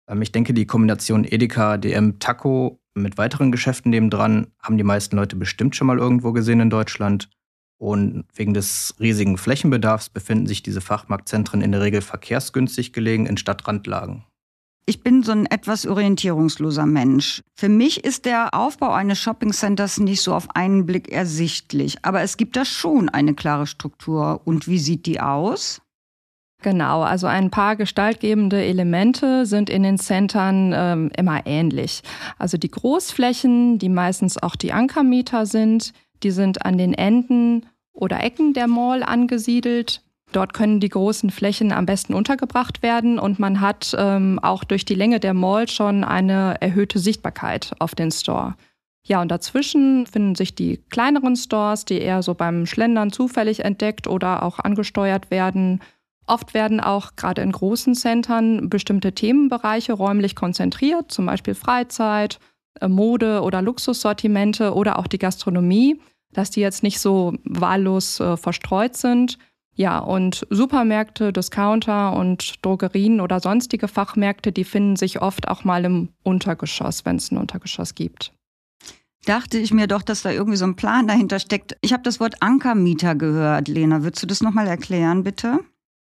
Ähm, 0.07 0.21
ich 0.21 0.31
denke, 0.31 0.53
die 0.53 0.67
Kombination 0.67 1.25
Edeka, 1.25 1.77
DM, 1.77 2.19
Taco 2.19 2.79
mit 2.93 3.17
weiteren 3.17 3.51
Geschäften 3.51 3.89
nebendran 3.89 4.47
haben 4.59 4.77
die 4.77 4.83
meisten 4.83 5.15
Leute 5.15 5.35
bestimmt 5.35 5.75
schon 5.75 5.87
mal 5.87 5.97
irgendwo 5.97 6.31
gesehen 6.31 6.59
in 6.59 6.69
Deutschland. 6.69 7.29
Und 7.77 8.25
wegen 8.33 8.53
des 8.53 8.95
riesigen 8.99 9.37
Flächenbedarfs 9.37 10.09
befinden 10.09 10.47
sich 10.47 10.63
diese 10.63 10.81
Fachmarktzentren 10.81 11.61
in 11.61 11.71
der 11.71 11.81
Regel 11.81 12.01
verkehrsgünstig 12.01 12.93
gelegen 12.93 13.25
in 13.25 13.37
Stadtrandlagen. 13.37 14.23
Ich 14.85 15.01
bin 15.01 15.23
so 15.23 15.31
ein 15.31 15.45
etwas 15.45 15.87
orientierungsloser 15.87 16.85
Mensch. 16.85 17.41
Für 17.55 17.69
mich 17.69 18.03
ist 18.03 18.25
der 18.25 18.53
Aufbau 18.53 18.91
eines 18.91 19.17
Shoppingcenters 19.19 19.99
nicht 19.99 20.21
so 20.21 20.33
auf 20.33 20.55
einen 20.55 20.85
Blick 20.85 21.09
ersichtlich, 21.09 21.97
aber 22.01 22.21
es 22.21 22.35
gibt 22.35 22.57
da 22.57 22.65
schon 22.65 23.07
eine 23.07 23.33
klare 23.33 23.65
Struktur. 23.65 24.41
Und 24.43 24.67
wie 24.67 24.79
sieht 24.79 25.05
die 25.05 25.21
aus? 25.21 25.81
Genau, 26.63 27.01
also 27.01 27.27
ein 27.27 27.49
paar 27.49 27.75
gestaltgebende 27.75 28.63
Elemente 28.63 29.45
sind 29.45 29.69
in 29.69 29.83
den 29.83 29.97
Centern 29.97 30.73
ähm, 30.73 31.11
immer 31.17 31.45
ähnlich. 31.45 32.01
Also 32.37 32.57
die 32.57 32.71
Großflächen, 32.71 33.79
die 33.79 33.89
meistens 33.89 34.41
auch 34.41 34.55
die 34.55 34.73
Ankermieter 34.73 35.45
sind, 35.45 35.93
die 36.23 36.31
sind 36.31 36.65
an 36.65 36.77
den 36.77 36.93
Enden 36.93 37.65
oder 37.93 38.23
Ecken 38.23 38.53
der 38.53 38.67
Mall 38.67 39.03
angesiedelt. 39.03 40.01
Dort 40.31 40.53
können 40.53 40.79
die 40.79 40.89
großen 40.89 41.29
Flächen 41.29 41.71
am 41.71 41.85
besten 41.85 42.13
untergebracht 42.13 42.81
werden 42.81 43.19
und 43.19 43.37
man 43.37 43.61
hat 43.61 43.95
ähm, 43.97 44.39
auch 44.41 44.63
durch 44.63 44.83
die 44.83 44.95
Länge 44.95 45.19
der 45.19 45.35
Mall 45.35 45.67
schon 45.67 46.03
eine 46.03 46.59
erhöhte 46.59 46.97
Sichtbarkeit 46.97 47.73
auf 47.79 47.93
den 47.93 48.11
Store. 48.11 48.55
Ja, 49.05 49.21
und 49.21 49.29
dazwischen 49.29 50.07
finden 50.07 50.33
sich 50.33 50.55
die 50.55 50.77
kleineren 50.89 51.35
Stores, 51.35 51.85
die 51.85 51.99
eher 51.99 52.23
so 52.23 52.33
beim 52.33 52.65
Schlendern 52.65 53.11
zufällig 53.11 53.63
entdeckt 53.63 54.07
oder 54.07 54.43
auch 54.43 54.59
angesteuert 54.59 55.29
werden. 55.29 55.81
Oft 56.25 56.53
werden 56.53 56.79
auch 56.79 57.15
gerade 57.15 57.41
in 57.41 57.51
großen 57.51 57.95
Centern 57.95 58.69
bestimmte 58.69 59.11
Themenbereiche 59.11 59.93
räumlich 59.93 60.35
konzentriert, 60.35 61.11
zum 61.11 61.25
Beispiel 61.25 61.53
Freizeit, 61.53 62.39
äh, 62.79 62.87
Mode 62.87 63.41
oder 63.41 63.61
Luxussortimente 63.61 64.73
oder 64.73 64.97
auch 64.97 65.07
die 65.07 65.19
Gastronomie, 65.19 65.99
dass 66.33 66.49
die 66.49 66.61
jetzt 66.61 66.83
nicht 66.83 66.99
so 66.99 67.33
wahllos 67.43 68.19
äh, 68.19 68.37
verstreut 68.37 68.95
sind. 68.95 69.37
Ja, 69.75 69.97
und 69.99 70.45
Supermärkte, 70.49 71.33
Discounter 71.33 72.13
und 72.13 72.63
Drogerien 72.63 73.19
oder 73.21 73.39
sonstige 73.39 73.87
Fachmärkte, 73.87 74.51
die 74.51 74.65
finden 74.65 74.95
sich 74.95 75.21
oft 75.21 75.47
auch 75.47 75.63
mal 75.63 75.83
im 75.83 76.09
Untergeschoss, 76.21 77.05
wenn 77.05 77.15
es 77.15 77.31
ein 77.31 77.37
Untergeschoss 77.37 77.95
gibt. 77.95 78.33
Dachte 79.25 79.57
ich 79.57 79.73
mir 79.73 79.87
doch, 79.87 80.01
dass 80.01 80.21
da 80.21 80.31
irgendwie 80.31 80.57
so 80.57 80.65
ein 80.65 80.75
Plan 80.75 81.07
dahinter 81.07 81.39
steckt. 81.39 81.77
Ich 81.81 81.93
habe 81.93 82.03
das 82.03 82.19
Wort 82.19 82.41
Ankermieter 82.41 83.15
gehört, 83.15 83.67
Lena. 83.67 84.03
Würdest 84.03 84.21
du 84.21 84.27
das 84.27 84.41
nochmal 84.41 84.67
erklären, 84.67 85.23
bitte? 85.23 85.59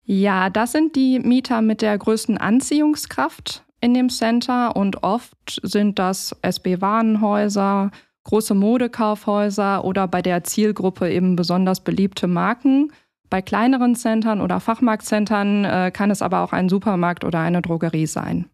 Ja, 0.04 0.48
das 0.48 0.72
sind 0.72 0.96
die 0.96 1.18
Mieter 1.18 1.60
mit 1.60 1.82
der 1.82 1.98
größten 1.98 2.38
Anziehungskraft 2.38 3.64
in 3.80 3.94
dem 3.94 4.10
Center 4.10 4.76
und 4.76 5.02
oft 5.02 5.60
sind 5.62 5.98
das 5.98 6.36
SB-Warenhäuser, 6.42 7.90
große 8.24 8.54
Modekaufhäuser 8.54 9.84
oder 9.84 10.08
bei 10.08 10.22
der 10.22 10.44
Zielgruppe 10.44 11.10
eben 11.10 11.36
besonders 11.36 11.80
beliebte 11.80 12.26
Marken. 12.26 12.92
Bei 13.28 13.42
kleineren 13.42 13.94
Centern 13.94 14.40
oder 14.40 14.60
Fachmarktcentern 14.60 15.64
äh, 15.64 15.90
kann 15.92 16.10
es 16.10 16.20
aber 16.20 16.40
auch 16.40 16.52
ein 16.52 16.68
Supermarkt 16.68 17.24
oder 17.24 17.40
eine 17.40 17.62
Drogerie 17.62 18.06
sein. 18.06 18.46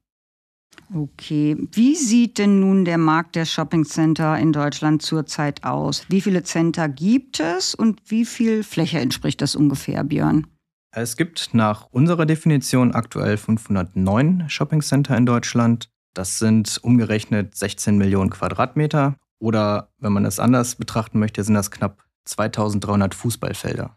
Okay, 0.95 1.57
wie 1.73 1.97
sieht 1.97 2.39
denn 2.39 2.61
nun 2.61 2.85
der 2.85 2.99
Markt 2.99 3.35
der 3.35 3.45
Shoppingcenter 3.45 4.39
in 4.39 4.53
Deutschland 4.53 5.03
zurzeit 5.03 5.65
aus? 5.65 6.05
Wie 6.09 6.21
viele 6.21 6.45
Center 6.45 6.89
gibt 6.89 7.41
es 7.41 7.75
und 7.75 8.01
wie 8.07 8.25
viel 8.25 8.63
Fläche 8.63 9.01
entspricht 9.01 9.41
das 9.43 9.57
ungefähr, 9.57 10.05
Björn? 10.05 10.47
Es 10.95 11.17
gibt 11.17 11.51
nach 11.53 11.89
unserer 11.91 12.25
Definition 12.25 12.93
aktuell 12.93 13.37
509 13.37 14.49
Shoppingcenter 14.49 15.17
in 15.17 15.27
Deutschland. 15.27 15.91
Das 16.15 16.39
sind 16.39 16.79
umgerechnet 16.83 17.55
16 17.55 17.99
Millionen 17.99 18.31
Quadratmeter. 18.31 19.17
Oder 19.39 19.93
wenn 19.99 20.13
man 20.13 20.25
es 20.25 20.41
anders 20.41 20.77
betrachten 20.77 21.19
möchte, 21.19 21.43
sind 21.45 21.55
das 21.55 21.71
knapp 21.71 22.05
2300 22.25 23.15
Fußballfelder. 23.15 23.97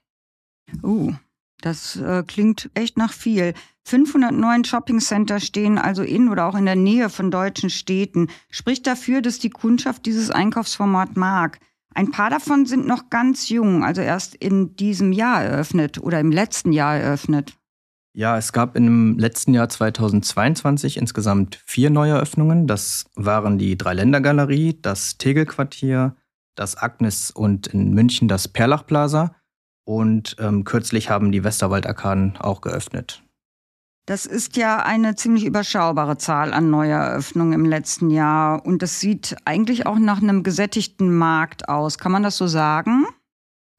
Uh, 0.83 1.13
das 1.61 1.95
äh, 1.97 2.23
klingt 2.25 2.69
echt 2.73 2.97
nach 2.97 3.11
viel. 3.11 3.53
509 3.83 4.65
Shoppingcenter 4.65 5.39
stehen 5.39 5.77
also 5.77 6.03
in 6.03 6.29
oder 6.29 6.45
auch 6.45 6.55
in 6.55 6.65
der 6.65 6.75
Nähe 6.75 7.09
von 7.09 7.31
deutschen 7.31 7.69
Städten. 7.69 8.27
Spricht 8.49 8.85
dafür, 8.87 9.21
dass 9.21 9.39
die 9.39 9.49
Kundschaft 9.49 10.05
dieses 10.05 10.29
Einkaufsformat 10.29 11.17
mag. 11.17 11.59
Ein 11.95 12.11
paar 12.11 12.29
davon 12.29 12.65
sind 12.65 12.85
noch 12.85 13.09
ganz 13.09 13.49
jung, 13.49 13.83
also 13.83 14.01
erst 14.01 14.35
in 14.35 14.75
diesem 14.75 15.11
Jahr 15.11 15.43
eröffnet 15.43 15.97
oder 15.97 16.19
im 16.19 16.31
letzten 16.31 16.71
Jahr 16.71 16.95
eröffnet. 16.95 17.58
Ja, 18.19 18.37
es 18.37 18.51
gab 18.51 18.75
im 18.75 19.17
letzten 19.17 19.53
Jahr 19.53 19.69
2022 19.69 20.97
insgesamt 20.97 21.63
vier 21.65 21.89
Neueröffnungen. 21.89 22.67
Das 22.67 23.05
waren 23.15 23.57
die 23.57 23.77
Dreiländergalerie, 23.77 24.77
das 24.81 25.17
Tegel-Quartier, 25.17 26.17
das 26.53 26.75
Agnes 26.75 27.31
und 27.31 27.67
in 27.67 27.93
München 27.93 28.27
das 28.27 28.49
Perlach 28.49 28.85
Plaza. 28.85 29.35
Und 29.85 30.35
ähm, 30.37 30.65
kürzlich 30.65 31.09
haben 31.09 31.31
die 31.31 31.45
Westerwald-Arkaden 31.45 32.35
auch 32.39 32.59
geöffnet. 32.59 33.23
Das 34.05 34.25
ist 34.25 34.57
ja 34.57 34.83
eine 34.83 35.15
ziemlich 35.15 35.45
überschaubare 35.45 36.17
Zahl 36.17 36.51
an 36.51 36.69
Neueröffnungen 36.69 37.53
im 37.53 37.63
letzten 37.63 38.09
Jahr. 38.09 38.65
Und 38.65 38.81
das 38.81 38.99
sieht 38.99 39.37
eigentlich 39.45 39.85
auch 39.85 39.97
nach 39.97 40.21
einem 40.21 40.43
gesättigten 40.43 41.17
Markt 41.17 41.69
aus. 41.69 41.97
Kann 41.97 42.11
man 42.11 42.23
das 42.23 42.35
so 42.35 42.47
sagen? 42.47 43.05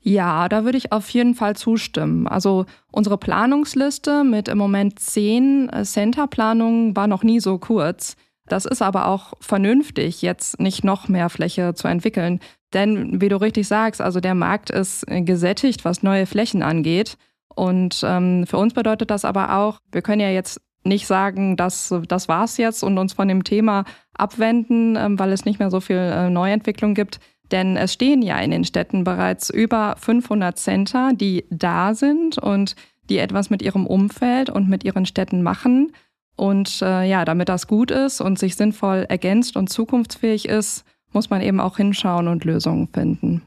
Ja, 0.02 0.48
da 0.48 0.64
würde 0.64 0.78
ich 0.78 0.92
auf 0.92 1.10
jeden 1.10 1.34
Fall 1.34 1.56
zustimmen. 1.56 2.26
Also 2.26 2.64
unsere 2.90 3.18
Planungsliste 3.18 4.24
mit 4.24 4.48
im 4.48 4.56
Moment 4.56 4.98
zehn 4.98 5.68
äh, 5.68 5.84
Center-Planungen 5.84 6.96
war 6.96 7.06
noch 7.06 7.22
nie 7.22 7.40
so 7.40 7.58
kurz. 7.58 8.16
Das 8.46 8.64
ist 8.64 8.82
aber 8.82 9.06
auch 9.06 9.34
vernünftig, 9.40 10.22
jetzt 10.22 10.58
nicht 10.58 10.84
noch 10.84 11.08
mehr 11.08 11.28
Fläche 11.28 11.74
zu 11.74 11.86
entwickeln. 11.86 12.40
Denn 12.72 13.20
wie 13.20 13.28
du 13.28 13.40
richtig 13.40 13.68
sagst, 13.68 14.00
also 14.00 14.20
der 14.20 14.34
Markt 14.34 14.70
ist 14.70 15.04
gesättigt, 15.06 15.84
was 15.84 16.02
neue 16.02 16.26
Flächen 16.26 16.62
angeht. 16.62 17.16
Und 17.54 18.00
ähm, 18.04 18.46
für 18.46 18.56
uns 18.58 18.74
bedeutet 18.74 19.10
das 19.10 19.24
aber 19.24 19.56
auch, 19.56 19.80
wir 19.92 20.02
können 20.02 20.20
ja 20.20 20.30
jetzt 20.30 20.60
nicht 20.82 21.06
sagen, 21.06 21.56
dass 21.56 21.94
das 22.08 22.28
war's 22.28 22.56
jetzt 22.56 22.82
und 22.82 22.96
uns 22.96 23.12
von 23.12 23.28
dem 23.28 23.44
Thema 23.44 23.84
abwenden, 24.14 24.96
ähm, 24.96 25.18
weil 25.18 25.32
es 25.32 25.44
nicht 25.44 25.58
mehr 25.58 25.70
so 25.70 25.80
viel 25.80 25.96
äh, 25.96 26.30
Neuentwicklung 26.30 26.94
gibt. 26.94 27.20
Denn 27.50 27.76
es 27.76 27.92
stehen 27.92 28.22
ja 28.22 28.38
in 28.38 28.50
den 28.50 28.64
Städten 28.64 29.04
bereits 29.04 29.50
über 29.50 29.96
500 29.98 30.58
Center, 30.58 31.12
die 31.12 31.44
da 31.50 31.94
sind 31.94 32.38
und 32.38 32.76
die 33.08 33.18
etwas 33.18 33.50
mit 33.50 33.62
ihrem 33.62 33.86
Umfeld 33.86 34.50
und 34.50 34.68
mit 34.68 34.84
ihren 34.84 35.04
Städten 35.04 35.42
machen. 35.42 35.92
Und 36.36 36.80
äh, 36.80 37.04
ja, 37.04 37.24
damit 37.24 37.48
das 37.48 37.66
gut 37.66 37.90
ist 37.90 38.20
und 38.20 38.38
sich 38.38 38.56
sinnvoll 38.56 39.04
ergänzt 39.08 39.56
und 39.56 39.68
zukunftsfähig 39.68 40.48
ist, 40.48 40.84
muss 41.12 41.28
man 41.28 41.42
eben 41.42 41.60
auch 41.60 41.76
hinschauen 41.76 42.28
und 42.28 42.44
Lösungen 42.44 42.88
finden. 42.88 43.42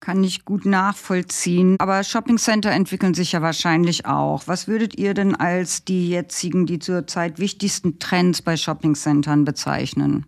Kann 0.00 0.22
ich 0.22 0.44
gut 0.44 0.66
nachvollziehen. 0.66 1.76
Aber 1.78 2.02
Shoppingcenter 2.04 2.72
entwickeln 2.72 3.14
sich 3.14 3.32
ja 3.32 3.40
wahrscheinlich 3.40 4.04
auch. 4.04 4.42
Was 4.46 4.68
würdet 4.68 4.98
ihr 4.98 5.14
denn 5.14 5.34
als 5.34 5.84
die 5.84 6.10
jetzigen, 6.10 6.66
die 6.66 6.78
zurzeit 6.78 7.38
wichtigsten 7.38 7.98
Trends 8.00 8.42
bei 8.42 8.58
Shoppingcentern 8.58 9.46
bezeichnen? 9.46 10.26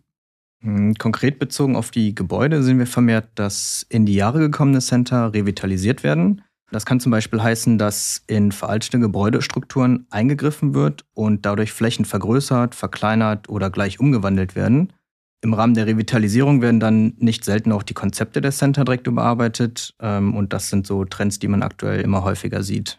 Hm, 0.66 0.94
konkret 0.94 1.38
bezogen 1.38 1.76
auf 1.76 1.92
die 1.92 2.12
Gebäude 2.12 2.60
sehen 2.64 2.80
wir 2.80 2.88
vermehrt, 2.88 3.28
dass 3.36 3.86
in 3.88 4.04
die 4.04 4.14
Jahre 4.14 4.40
gekommene 4.40 4.80
Center 4.80 5.32
revitalisiert 5.32 6.02
werden. 6.02 6.42
Das 6.72 6.84
kann 6.84 6.98
zum 6.98 7.12
Beispiel 7.12 7.40
heißen, 7.40 7.78
dass 7.78 8.24
in 8.26 8.50
veraltete 8.50 8.98
Gebäudestrukturen 8.98 10.08
eingegriffen 10.10 10.74
wird 10.74 11.04
und 11.14 11.46
dadurch 11.46 11.72
Flächen 11.72 12.04
vergrößert, 12.04 12.74
verkleinert 12.74 13.48
oder 13.48 13.70
gleich 13.70 14.00
umgewandelt 14.00 14.56
werden. 14.56 14.92
Im 15.40 15.54
Rahmen 15.54 15.74
der 15.74 15.86
Revitalisierung 15.86 16.60
werden 16.62 16.80
dann 16.80 17.14
nicht 17.18 17.44
selten 17.44 17.70
auch 17.70 17.84
die 17.84 17.94
Konzepte 17.94 18.40
der 18.40 18.50
Center 18.50 18.84
direkt 18.84 19.06
überarbeitet. 19.06 19.94
Ähm, 20.00 20.34
und 20.34 20.52
das 20.52 20.68
sind 20.70 20.88
so 20.88 21.04
Trends, 21.04 21.38
die 21.38 21.46
man 21.46 21.62
aktuell 21.62 22.00
immer 22.00 22.24
häufiger 22.24 22.64
sieht. 22.64 22.98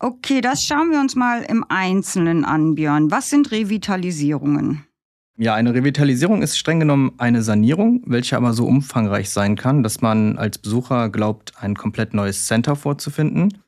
Okay, 0.00 0.40
das 0.40 0.64
schauen 0.64 0.90
wir 0.90 0.98
uns 0.98 1.14
mal 1.14 1.42
im 1.42 1.64
Einzelnen 1.68 2.44
an, 2.44 2.74
Björn. 2.74 3.12
Was 3.12 3.30
sind 3.30 3.52
Revitalisierungen? 3.52 4.85
Ja, 5.38 5.54
eine 5.54 5.74
Revitalisierung 5.74 6.40
ist 6.40 6.56
streng 6.56 6.80
genommen 6.80 7.12
eine 7.18 7.42
Sanierung, 7.42 8.02
welche 8.06 8.38
aber 8.38 8.54
so 8.54 8.66
umfangreich 8.66 9.28
sein 9.28 9.54
kann, 9.54 9.82
dass 9.82 10.00
man 10.00 10.38
als 10.38 10.56
Besucher 10.56 11.10
glaubt, 11.10 11.52
ein 11.60 11.74
komplett 11.74 12.14
neues 12.14 12.46
Center 12.46 12.74
vorzufinden. 12.74 13.58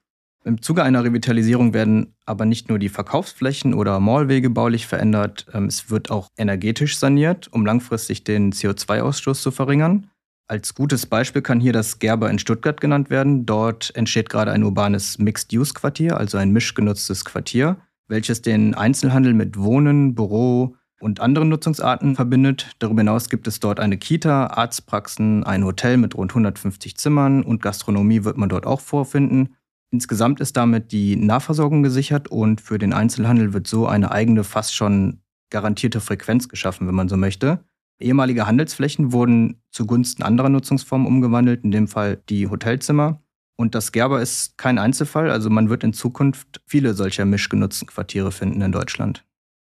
Im 0.44 0.62
Zuge 0.62 0.82
einer 0.82 1.04
Revitalisierung 1.04 1.74
werden 1.74 2.14
aber 2.24 2.46
nicht 2.46 2.70
nur 2.70 2.78
die 2.78 2.88
Verkaufsflächen 2.88 3.74
oder 3.74 4.00
Mallwege 4.00 4.48
baulich 4.48 4.86
verändert, 4.86 5.44
ähm, 5.52 5.66
es 5.66 5.90
wird 5.90 6.10
auch 6.10 6.30
energetisch 6.38 6.96
saniert, 6.96 7.48
um 7.52 7.66
langfristig 7.66 8.24
den 8.24 8.50
CO2-Ausstoß 8.54 9.42
zu 9.42 9.50
verringern. 9.50 10.08
Als 10.46 10.74
gutes 10.74 11.04
Beispiel 11.04 11.42
kann 11.42 11.60
hier 11.60 11.74
das 11.74 11.98
Gerber 11.98 12.30
in 12.30 12.38
Stuttgart 12.38 12.80
genannt 12.80 13.10
werden. 13.10 13.44
Dort 13.44 13.94
entsteht 13.94 14.30
gerade 14.30 14.52
ein 14.52 14.64
urbanes 14.64 15.18
Mixed-Use-Quartier, 15.18 16.16
also 16.16 16.38
ein 16.38 16.50
mischgenutztes 16.50 17.26
Quartier, 17.26 17.76
welches 18.06 18.40
den 18.40 18.74
Einzelhandel 18.74 19.34
mit 19.34 19.58
Wohnen, 19.58 20.14
Büro 20.14 20.77
und 21.00 21.20
anderen 21.20 21.48
Nutzungsarten 21.48 22.16
verbindet. 22.16 22.74
Darüber 22.78 23.00
hinaus 23.00 23.28
gibt 23.28 23.46
es 23.46 23.60
dort 23.60 23.80
eine 23.80 23.98
Kita, 23.98 24.48
Arztpraxen, 24.48 25.44
ein 25.44 25.64
Hotel 25.64 25.96
mit 25.96 26.14
rund 26.16 26.32
150 26.32 26.96
Zimmern 26.96 27.42
und 27.42 27.62
Gastronomie 27.62 28.24
wird 28.24 28.36
man 28.36 28.48
dort 28.48 28.66
auch 28.66 28.80
vorfinden. 28.80 29.54
Insgesamt 29.90 30.40
ist 30.40 30.56
damit 30.56 30.92
die 30.92 31.16
Nahversorgung 31.16 31.82
gesichert 31.82 32.28
und 32.28 32.60
für 32.60 32.78
den 32.78 32.92
Einzelhandel 32.92 33.52
wird 33.52 33.66
so 33.66 33.86
eine 33.86 34.10
eigene, 34.10 34.44
fast 34.44 34.74
schon 34.74 35.20
garantierte 35.50 36.00
Frequenz 36.00 36.48
geschaffen, 36.48 36.86
wenn 36.86 36.94
man 36.94 37.08
so 37.08 37.16
möchte. 37.16 37.64
Ehemalige 37.98 38.46
Handelsflächen 38.46 39.12
wurden 39.12 39.62
zugunsten 39.70 40.22
anderer 40.22 40.50
Nutzungsformen 40.50 41.06
umgewandelt, 41.06 41.64
in 41.64 41.70
dem 41.70 41.88
Fall 41.88 42.22
die 42.28 42.48
Hotelzimmer. 42.48 43.22
Und 43.56 43.74
das 43.74 43.90
Gerber 43.90 44.22
ist 44.22 44.56
kein 44.56 44.78
Einzelfall, 44.78 45.30
also 45.30 45.50
man 45.50 45.68
wird 45.68 45.82
in 45.82 45.92
Zukunft 45.92 46.60
viele 46.66 46.94
solcher 46.94 47.24
mischgenutzten 47.24 47.88
Quartiere 47.88 48.30
finden 48.30 48.60
in 48.60 48.70
Deutschland. 48.70 49.24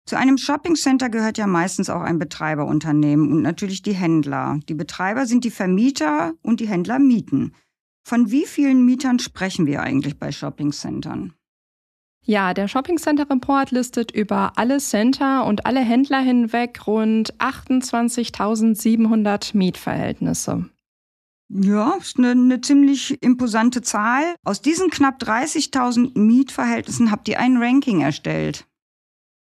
Zu 0.07 0.19
einem 0.19 0.37
Shoppingcenter 0.37 1.09
gehört 1.09 1.39
ja 1.39 1.47
meistens 1.47 1.89
auch 1.89 2.03
ein 2.03 2.19
Betreiberunternehmen 2.19 3.33
und 3.33 3.41
natürlich 3.41 3.81
die 3.81 3.95
Händler. 3.95 4.61
Die 4.69 4.75
Betreiber 4.75 5.25
sind 5.25 5.45
die 5.45 5.51
Vermieter 5.51 6.35
und 6.43 6.61
die 6.61 6.69
Händler 6.69 6.99
mieten. 6.99 7.55
Von 8.07 8.31
wie 8.31 8.45
vielen 8.45 8.85
Mietern 8.85 9.19
sprechen 9.19 9.67
wir 9.67 9.83
eigentlich 9.83 10.19
bei 10.19 10.31
Shoppingcentern? 10.31 11.33
Ja, 12.27 12.55
der 12.55 12.69
Shopping 12.69 12.97
Center 12.99 13.29
Report 13.29 13.71
listet 13.71 14.11
über 14.11 14.53
alle 14.57 14.79
Center 14.79 15.45
und 15.47 15.67
alle 15.67 15.81
Händler 15.81 16.21
hinweg 16.21 16.87
rund 16.87 17.35
28.700 17.39 19.55
Mietverhältnisse. 19.57 20.69
Ja, 21.51 21.97
ist 22.01 22.17
eine, 22.19 22.31
eine 22.31 22.63
ziemlich 22.63 23.23
imposante 23.23 23.83
Zahl. 23.83 24.23
Aus 24.43 24.63
diesen 24.63 24.89
knapp 24.91 25.23
30.000 25.23 26.19
Mietverhältnissen 26.19 27.11
habt 27.11 27.29
ihr 27.29 27.39
ein 27.39 27.59
Ranking 27.59 28.01
erstellt. 28.01 28.67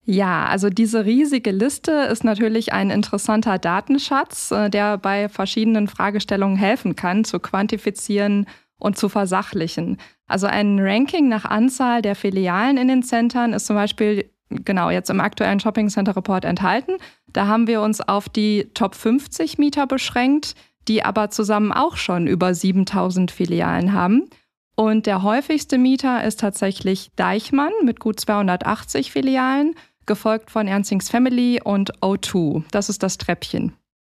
Ja, 0.06 0.46
also 0.46 0.70
diese 0.70 1.04
riesige 1.04 1.50
Liste 1.50 1.92
ist 1.92 2.24
natürlich 2.24 2.74
ein 2.74 2.92
interessanter 2.92 3.58
Datenschatz, 3.58 4.52
äh, 4.52 4.70
der 4.70 5.00
bei 5.00 5.30
verschiedenen 5.30 5.88
Fragestellungen 5.88 6.58
helfen 6.58 6.96
kann, 6.96 7.24
zu 7.24 7.40
quantifizieren 7.40 8.46
und 8.78 8.98
zu 8.98 9.10
versachlichen. 9.10 9.98
Also 10.28 10.46
ein 10.46 10.80
Ranking 10.80 11.28
nach 11.28 11.46
Anzahl 11.46 12.04
der 12.04 12.16
Filialen 12.16 12.78
in 12.78 12.88
den 12.88 13.02
Centern 13.02 13.54
ist 13.54 13.66
zum 13.66 13.76
Beispiel 13.76 14.30
genau 14.50 14.92
jetzt 14.92 15.10
im 15.10 15.20
aktuellen 15.20 15.60
Shopping 15.60 15.90
Center 15.90 16.16
Report 16.16 16.46
enthalten. 16.46 16.94
Da 17.28 17.48
haben 17.48 17.66
wir 17.66 17.82
uns 17.82 18.00
auf 18.00 18.30
die 18.30 18.70
Top 18.76 18.94
50 18.94 19.58
Mieter 19.58 19.88
beschränkt, 19.88 20.54
die 20.88 21.04
aber 21.04 21.32
zusammen 21.32 21.72
auch 21.72 21.98
schon 21.98 22.28
über 22.28 22.54
7000 22.54 23.32
Filialen 23.32 23.94
haben. 23.94 24.30
Und 24.76 25.06
der 25.06 25.24
häufigste 25.24 25.78
Mieter 25.78 26.24
ist 26.24 26.42
tatsächlich 26.42 27.12
Deichmann 27.16 27.72
mit 27.84 28.00
gut 28.00 28.20
280 28.20 29.12
Filialen, 29.12 29.74
gefolgt 30.06 30.52
von 30.52 30.68
Ernstings 30.68 31.10
Family 31.10 31.62
und 31.64 31.98
O2. 32.00 32.64
Das 32.72 32.90
ist 32.90 33.04
das 33.04 33.18
Treppchen. 33.18 33.74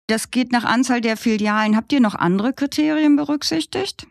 Das 0.07 0.31
geht 0.31 0.51
nach 0.51 0.65
Anzahl 0.65 1.01
der 1.01 1.17
Filialen. 1.17 1.75
Habt 1.75 1.93
ihr 1.93 2.01
noch 2.01 2.15
andere 2.15 2.53
Kriterien 2.53 3.15
berücksichtigt? 3.15 4.07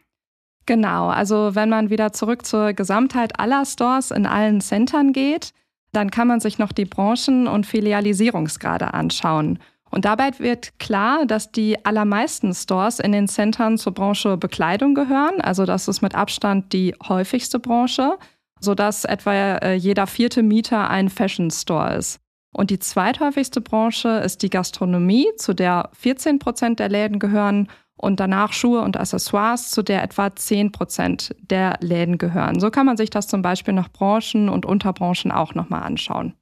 Genau, 0.66 1.08
also 1.08 1.54
wenn 1.54 1.70
man 1.70 1.90
wieder 1.90 2.12
zurück 2.12 2.44
zur 2.44 2.72
Gesamtheit 2.74 3.40
aller 3.40 3.64
Stores 3.64 4.10
in 4.10 4.26
allen 4.26 4.60
Centern 4.60 5.12
geht, 5.12 5.52
dann 5.92 6.10
kann 6.10 6.28
man 6.28 6.40
sich 6.40 6.58
noch 6.58 6.72
die 6.72 6.84
Branchen- 6.84 7.48
und 7.48 7.66
Filialisierungsgrade 7.66 8.92
anschauen. 8.92 9.58
Und 9.90 10.04
dabei 10.04 10.38
wird 10.38 10.78
klar, 10.78 11.24
dass 11.24 11.50
die 11.50 11.84
allermeisten 11.84 12.52
Stores 12.54 12.98
in 12.98 13.12
den 13.12 13.26
Centern 13.26 13.78
zur 13.78 13.94
Branche 13.94 14.36
Bekleidung 14.36 14.94
gehören. 14.94 15.40
Also 15.40 15.64
das 15.64 15.88
ist 15.88 16.02
mit 16.02 16.14
Abstand 16.14 16.72
die 16.72 16.94
häufigste 17.08 17.58
Branche, 17.58 18.18
sodass 18.60 19.04
etwa 19.04 19.32
äh, 19.32 19.74
jeder 19.74 20.06
vierte 20.06 20.42
Mieter 20.42 20.88
ein 20.90 21.08
Fashion 21.08 21.50
Store 21.50 21.96
ist. 21.96 22.20
Und 22.52 22.70
die 22.70 22.78
zweithäufigste 22.78 23.60
Branche 23.60 24.08
ist 24.08 24.42
die 24.42 24.50
Gastronomie, 24.50 25.28
zu 25.36 25.54
der 25.54 25.90
14 25.92 26.38
Prozent 26.38 26.78
der 26.78 26.88
Läden 26.88 27.18
gehören 27.18 27.68
und 27.96 28.20
danach 28.20 28.52
Schuhe 28.52 28.80
und 28.80 28.96
Accessoires, 28.96 29.70
zu 29.70 29.82
der 29.82 30.02
etwa 30.02 30.34
10 30.34 30.72
Prozent 30.72 31.34
der 31.40 31.78
Läden 31.80 32.16
gehören. 32.16 32.60
So 32.60 32.70
kann 32.70 32.86
man 32.86 32.96
sich 32.96 33.10
das 33.10 33.26
zum 33.26 33.42
Beispiel 33.42 33.74
nach 33.74 33.90
Branchen 33.90 34.48
und 34.48 34.64
Unterbranchen 34.64 35.32
auch 35.32 35.54
nochmal 35.54 35.82
anschauen. 35.82 36.34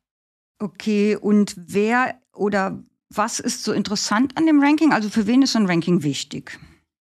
Okay, 0.59 1.17
und 1.17 1.55
wer 1.57 2.15
oder 2.35 2.83
was 3.11 3.41
ist 3.41 3.65
so 3.65 3.73
interessant 3.73 4.37
an 4.37 4.47
dem 4.47 4.63
Ranking? 4.63 4.93
Also 4.93 5.09
für 5.09 5.27
wen 5.27 5.43
ist 5.43 5.53
so 5.53 5.59
ein 5.59 5.67
Ranking 5.67 6.03
wichtig? 6.03 6.59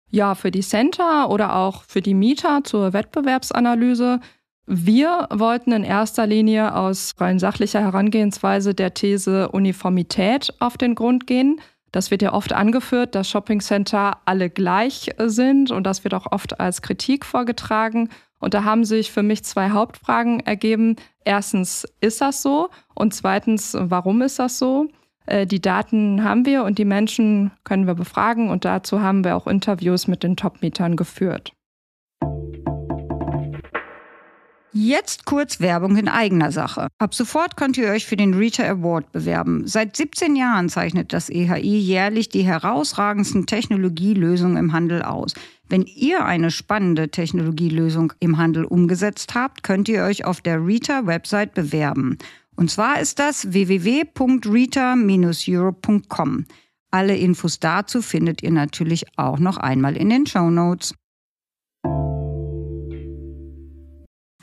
Ja, 0.10 0.36
für 0.36 0.52
die 0.52 0.62
Center 0.62 1.30
oder 1.30 1.56
auch 1.56 1.84
für 1.84 2.02
die 2.02 2.14
Mieter 2.14 2.64
zur 2.64 2.94
Wettbewerbsanalyse. 2.94 4.20
Wir 4.68 5.28
wollten 5.32 5.72
in 5.74 5.84
erster 5.84 6.26
Linie 6.26 6.76
aus 6.76 7.14
rein 7.20 7.38
sachlicher 7.38 7.82
Herangehensweise 7.82 8.74
der 8.74 8.96
These 8.96 9.50
Uniformität 9.50 10.54
auf 10.60 10.76
den 10.78 10.96
Grund 10.96 11.28
gehen. 11.28 11.62
Das 11.92 12.10
wird 12.10 12.24
ja 12.24 12.34
oft 12.34 12.52
angeführt, 12.52 13.14
dass 13.14 13.30
Shoppingcenter 13.30 14.18
alle 14.26 14.50
gleich 14.50 15.12
sind 15.18 15.72
und 15.72 15.84
das 15.86 16.04
wird 16.04 16.16
auch 16.16 16.32
oft 16.32 16.60
als 16.60 16.82
Kritik 16.82 17.26
vorgetragen. 17.26 18.10
Und 18.40 18.54
da 18.54 18.64
haben 18.64 18.86
sich 18.86 19.12
für 19.12 19.24
mich 19.24 19.44
zwei 19.44 19.70
Hauptfragen 19.70 20.40
ergeben. 20.42 20.98
Erstens, 21.24 21.88
ist 22.02 22.22
das 22.22 22.42
so? 22.42 22.70
Und 22.94 23.14
zweitens, 23.14 23.78
warum 23.80 24.22
ist 24.24 24.40
das 24.40 24.58
so? 24.58 24.88
Äh, 25.26 25.48
die 25.48 25.62
Daten 25.62 26.24
haben 26.24 26.46
wir 26.46 26.64
und 26.64 26.78
die 26.78 26.86
Menschen 26.86 27.52
können 27.64 27.88
wir 27.88 27.96
befragen 27.96 28.50
und 28.50 28.66
dazu 28.66 29.02
haben 29.02 29.24
wir 29.24 29.36
auch 29.36 29.48
Interviews 29.48 30.08
mit 30.08 30.24
den 30.24 30.36
Top-Mietern 30.36 30.96
geführt. 30.96 31.55
Jetzt 34.78 35.24
kurz 35.24 35.62
Werbung 35.62 35.96
in 35.96 36.10
eigener 36.10 36.52
Sache. 36.52 36.90
Ab 36.98 37.16
sofort 37.16 37.56
könnt 37.56 37.78
ihr 37.78 37.88
euch 37.88 38.06
für 38.06 38.18
den 38.18 38.34
Rita 38.34 38.64
Award 38.64 39.14
bewerben. 39.14 39.66
Seit 39.66 39.96
17 39.96 40.36
Jahren 40.36 40.68
zeichnet 40.68 41.14
das 41.14 41.30
EHI 41.30 41.78
jährlich 41.78 42.28
die 42.28 42.44
herausragendsten 42.44 43.46
Technologielösungen 43.46 44.58
im 44.58 44.74
Handel 44.74 45.02
aus. 45.02 45.34
Wenn 45.70 45.84
ihr 45.84 46.26
eine 46.26 46.52
spannende 46.52 47.08
Technologielösung 47.08 48.12
im 48.20 48.38
Handel 48.38 48.66
umgesetzt 48.66 49.34
habt, 49.34 49.64
könnt 49.64 49.88
ihr 49.88 50.04
euch 50.04 50.26
auf 50.26 50.42
der 50.42 50.66
Rita-Website 50.66 51.54
bewerben. 51.54 52.18
Und 52.58 52.70
zwar 52.70 53.00
ist 53.00 53.20
das 53.20 53.54
www.rita-europe.com. 53.54 56.46
Alle 56.92 57.16
Infos 57.16 57.62
dazu 57.62 58.02
findet 58.02 58.44
ihr 58.44 58.52
natürlich 58.52 59.06
auch 59.18 59.40
noch 59.40 59.56
einmal 59.56 59.96
in 59.96 60.10
den 60.10 60.26
Show 60.26 60.50
Notes. 60.50 60.94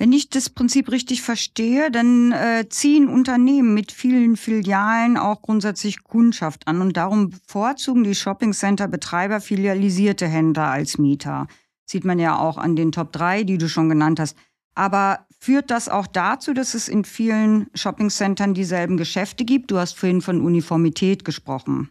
Wenn 0.02 0.12
ich 0.12 0.28
das 0.28 0.50
Prinzip 0.50 0.90
richtig 0.90 1.22
verstehe, 1.22 1.88
dann 1.92 2.32
äh, 2.32 2.68
ziehen 2.68 3.06
Unternehmen 3.06 3.72
mit 3.72 3.92
vielen 3.92 4.36
Filialen 4.36 5.16
auch 5.16 5.42
grundsätzlich 5.42 6.02
Kundschaft 6.02 6.66
an 6.66 6.80
und 6.80 6.96
darum 6.96 7.30
bevorzugen 7.30 8.02
die 8.02 8.16
Shoppingcenter-Betreiber 8.16 9.40
filialisierte 9.40 10.26
Händler 10.26 10.66
als 10.66 10.98
Mieter. 10.98 11.46
Sieht 11.84 12.04
man 12.04 12.18
ja 12.18 12.36
auch 12.36 12.58
an 12.58 12.74
den 12.74 12.90
Top 12.90 13.12
3, 13.12 13.44
die 13.44 13.58
du 13.58 13.68
schon 13.68 13.88
genannt 13.88 14.18
hast. 14.18 14.36
Aber 14.74 15.24
führt 15.38 15.70
das 15.70 15.88
auch 15.88 16.08
dazu, 16.08 16.52
dass 16.52 16.74
es 16.74 16.88
in 16.88 17.04
vielen 17.04 17.68
Shoppingcentern 17.72 18.54
dieselben 18.54 18.96
Geschäfte 18.96 19.44
gibt? 19.44 19.70
Du 19.70 19.78
hast 19.78 19.96
vorhin 19.96 20.20
von 20.20 20.40
Uniformität 20.40 21.24
gesprochen. 21.24 21.90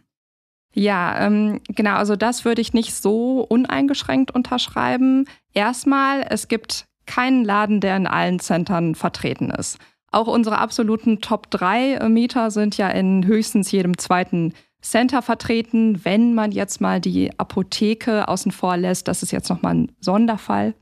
Ja, 0.74 1.18
ähm, 1.18 1.62
genau, 1.66 1.94
also 1.94 2.16
das 2.16 2.44
würde 2.44 2.60
ich 2.60 2.74
nicht 2.74 2.92
so 2.94 3.40
uneingeschränkt 3.40 4.34
unterschreiben. 4.34 5.24
Erstmal, 5.54 6.26
es 6.28 6.48
gibt 6.48 6.91
keinen 7.06 7.44
Laden, 7.44 7.80
der 7.80 7.96
in 7.96 8.06
allen 8.06 8.38
Centern 8.38 8.94
vertreten 8.94 9.50
ist. 9.50 9.78
Auch 10.10 10.26
unsere 10.26 10.58
absoluten 10.58 11.20
Top 11.20 11.50
3 11.50 11.94
äh, 11.94 12.08
Mieter 12.08 12.50
sind 12.50 12.76
ja 12.76 12.88
in 12.88 13.26
höchstens 13.26 13.70
jedem 13.70 13.96
zweiten 13.96 14.52
Center 14.82 15.22
vertreten, 15.22 16.04
wenn 16.04 16.34
man 16.34 16.52
jetzt 16.52 16.80
mal 16.80 17.00
die 17.00 17.38
Apotheke 17.38 18.28
außen 18.28 18.52
vor 18.52 18.76
lässt. 18.76 19.08
Das 19.08 19.22
ist 19.22 19.30
jetzt 19.30 19.48
nochmal 19.48 19.74
ein 19.74 19.92
Sonderfall. 20.00 20.74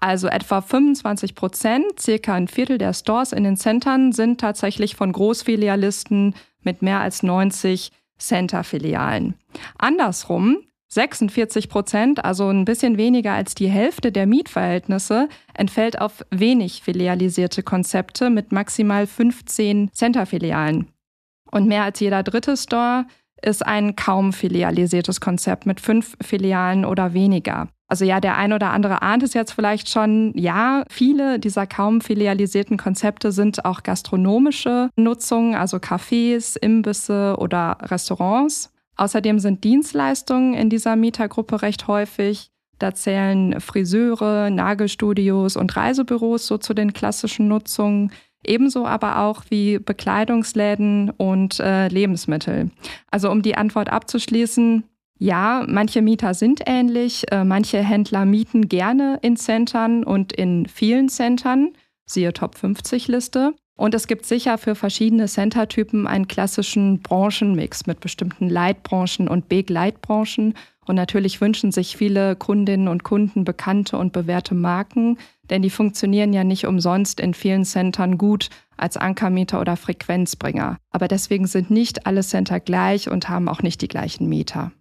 Also 0.00 0.28
etwa 0.28 0.62
25 0.62 1.34
Prozent, 1.34 2.00
circa 2.00 2.34
ein 2.34 2.48
Viertel 2.48 2.78
der 2.78 2.94
Stores 2.94 3.32
in 3.32 3.44
den 3.44 3.58
Centern 3.58 4.12
sind 4.12 4.40
tatsächlich 4.40 4.96
von 4.96 5.12
Großfilialisten 5.12 6.34
mit 6.62 6.80
mehr 6.80 7.00
als 7.00 7.22
90 7.22 7.92
Center-Filialen. 8.18 9.34
Andersrum, 9.78 10.58
46 10.92 11.68
Prozent, 11.68 12.24
also 12.24 12.48
ein 12.48 12.64
bisschen 12.64 12.96
weniger 12.96 13.32
als 13.32 13.54
die 13.54 13.68
Hälfte 13.68 14.10
der 14.10 14.26
Mietverhältnisse, 14.26 15.28
entfällt 15.54 16.00
auf 16.00 16.24
wenig 16.30 16.82
filialisierte 16.82 17.62
Konzepte 17.62 18.28
mit 18.28 18.50
maximal 18.50 19.06
15 19.06 19.92
Center-Filialen. 19.92 20.88
Und 21.52 21.68
mehr 21.68 21.84
als 21.84 22.00
jeder 22.00 22.22
dritte 22.24 22.56
Store 22.56 23.06
ist 23.40 23.64
ein 23.64 23.96
kaum 23.96 24.32
filialisiertes 24.32 25.20
Konzept 25.20 25.64
mit 25.64 25.80
fünf 25.80 26.16
Filialen 26.20 26.84
oder 26.84 27.14
weniger. 27.14 27.68
Also 27.88 28.04
ja, 28.04 28.20
der 28.20 28.36
ein 28.36 28.52
oder 28.52 28.70
andere 28.70 29.02
ahnt 29.02 29.22
es 29.22 29.34
jetzt 29.34 29.52
vielleicht 29.52 29.88
schon. 29.88 30.32
Ja, 30.36 30.84
viele 30.88 31.40
dieser 31.40 31.66
kaum 31.66 32.00
filialisierten 32.00 32.76
Konzepte 32.76 33.32
sind 33.32 33.64
auch 33.64 33.82
gastronomische 33.82 34.90
Nutzungen, 34.96 35.54
also 35.54 35.78
Cafés, 35.78 36.56
Imbisse 36.56 37.36
oder 37.38 37.78
Restaurants. 37.82 38.72
Außerdem 39.00 39.38
sind 39.38 39.64
Dienstleistungen 39.64 40.52
in 40.52 40.68
dieser 40.68 40.94
Mietergruppe 40.94 41.62
recht 41.62 41.88
häufig. 41.88 42.50
Da 42.78 42.94
zählen 42.94 43.58
Friseure, 43.58 44.50
Nagelstudios 44.50 45.56
und 45.56 45.74
Reisebüros 45.74 46.46
so 46.46 46.58
zu 46.58 46.74
den 46.74 46.92
klassischen 46.92 47.48
Nutzungen. 47.48 48.12
Ebenso 48.44 48.84
aber 48.84 49.20
auch 49.20 49.44
wie 49.48 49.78
Bekleidungsläden 49.78 51.08
und 51.16 51.60
äh, 51.60 51.88
Lebensmittel. 51.88 52.72
Also 53.10 53.30
um 53.30 53.40
die 53.40 53.54
Antwort 53.54 53.90
abzuschließen, 53.90 54.84
ja, 55.18 55.64
manche 55.66 56.02
Mieter 56.02 56.34
sind 56.34 56.60
ähnlich. 56.66 57.24
Äh, 57.32 57.44
manche 57.44 57.78
Händler 57.78 58.26
mieten 58.26 58.68
gerne 58.68 59.18
in 59.22 59.36
Centern 59.36 60.04
und 60.04 60.34
in 60.34 60.66
vielen 60.66 61.08
Centern, 61.08 61.70
siehe 62.04 62.34
Top 62.34 62.54
50 62.54 63.08
Liste. 63.08 63.54
Und 63.80 63.94
es 63.94 64.06
gibt 64.06 64.26
sicher 64.26 64.58
für 64.58 64.74
verschiedene 64.74 65.24
Center-Typen 65.24 66.06
einen 66.06 66.28
klassischen 66.28 67.00
Branchenmix 67.00 67.86
mit 67.86 68.00
bestimmten 68.00 68.50
Leitbranchen 68.50 69.26
und 69.26 69.48
Begleitbranchen. 69.48 70.52
Und 70.86 70.96
natürlich 70.96 71.40
wünschen 71.40 71.72
sich 71.72 71.96
viele 71.96 72.36
Kundinnen 72.36 72.88
und 72.88 73.04
Kunden 73.04 73.44
bekannte 73.44 73.96
und 73.96 74.12
bewährte 74.12 74.54
Marken, 74.54 75.16
denn 75.48 75.62
die 75.62 75.70
funktionieren 75.70 76.34
ja 76.34 76.44
nicht 76.44 76.66
umsonst 76.66 77.20
in 77.20 77.32
vielen 77.32 77.64
Centern 77.64 78.18
gut 78.18 78.50
als 78.76 78.98
Ankermieter 78.98 79.58
oder 79.58 79.78
Frequenzbringer. 79.78 80.76
Aber 80.90 81.08
deswegen 81.08 81.46
sind 81.46 81.70
nicht 81.70 82.04
alle 82.06 82.20
Center 82.20 82.60
gleich 82.60 83.08
und 83.08 83.30
haben 83.30 83.48
auch 83.48 83.62
nicht 83.62 83.80
die 83.80 83.88
gleichen 83.88 84.28
Mieter. 84.28 84.72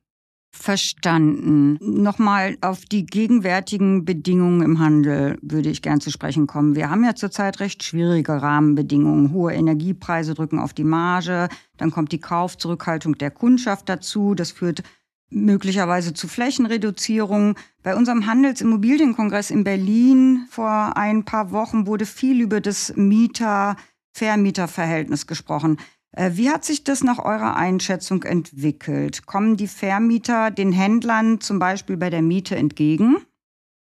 Verstanden. 0.52 1.78
Nochmal 1.80 2.58
auf 2.62 2.86
die 2.86 3.06
gegenwärtigen 3.06 4.04
Bedingungen 4.04 4.62
im 4.62 4.80
Handel 4.80 5.38
würde 5.42 5.70
ich 5.70 5.82
gern 5.82 6.02
zu 6.02 6.10
sprechen 6.10 6.48
kommen. 6.48 6.76
Wir 6.76 6.90
haben 6.90 7.04
ja 7.04 7.16
zurzeit 7.16 7.60
recht 7.60 7.84
schwierige 7.84 8.42
Rahmenbedingungen. 8.42 9.32
Hohe 9.32 9.54
Energiepreise 9.54 10.34
drücken 10.34 10.60
auf 10.60 10.74
die 10.74 10.84
Marge, 10.84 11.50
dann 11.78 11.92
kommt 11.92 12.12
die 12.12 12.20
Kaufzurückhaltung 12.20 13.18
der 13.18 13.32
Kundschaft 13.32 13.90
dazu. 13.90 14.34
Das 14.34 14.52
führt 14.52 14.84
möglicherweise 15.30 16.14
zu 16.14 16.28
Flächenreduzierung. 16.28 17.56
Bei 17.84 17.96
unserem 17.96 18.26
Handelsimmobilienkongress 18.26 19.52
in 19.52 19.64
Berlin 19.64 20.48
vor 20.50 20.98
ein 20.98 21.26
paar 21.26 21.52
Wochen 21.52 21.86
wurde 21.86 22.08
viel 22.08 22.42
über 22.42 22.60
das 22.60 22.94
Mieter-Vermieter-Verhältnis 22.96 25.28
gesprochen. 25.28 25.78
Äh, 26.12 26.32
wie 26.34 26.50
hat 26.50 26.66
sich 26.66 26.84
das 26.84 27.04
nach 27.04 27.20
eurer 27.20 27.56
Einschätzung 27.56 28.24
entwickelt? 28.24 29.26
Kommen 29.26 29.58
die 29.58 29.68
Vermieter 29.68 30.52
den 30.52 30.72
Händlern 30.72 31.40
zum 31.40 31.60
Beispiel 31.60 31.98
bei 31.98 32.10
der 32.10 32.22
Miete 32.22 32.56
entgegen? 32.56 33.18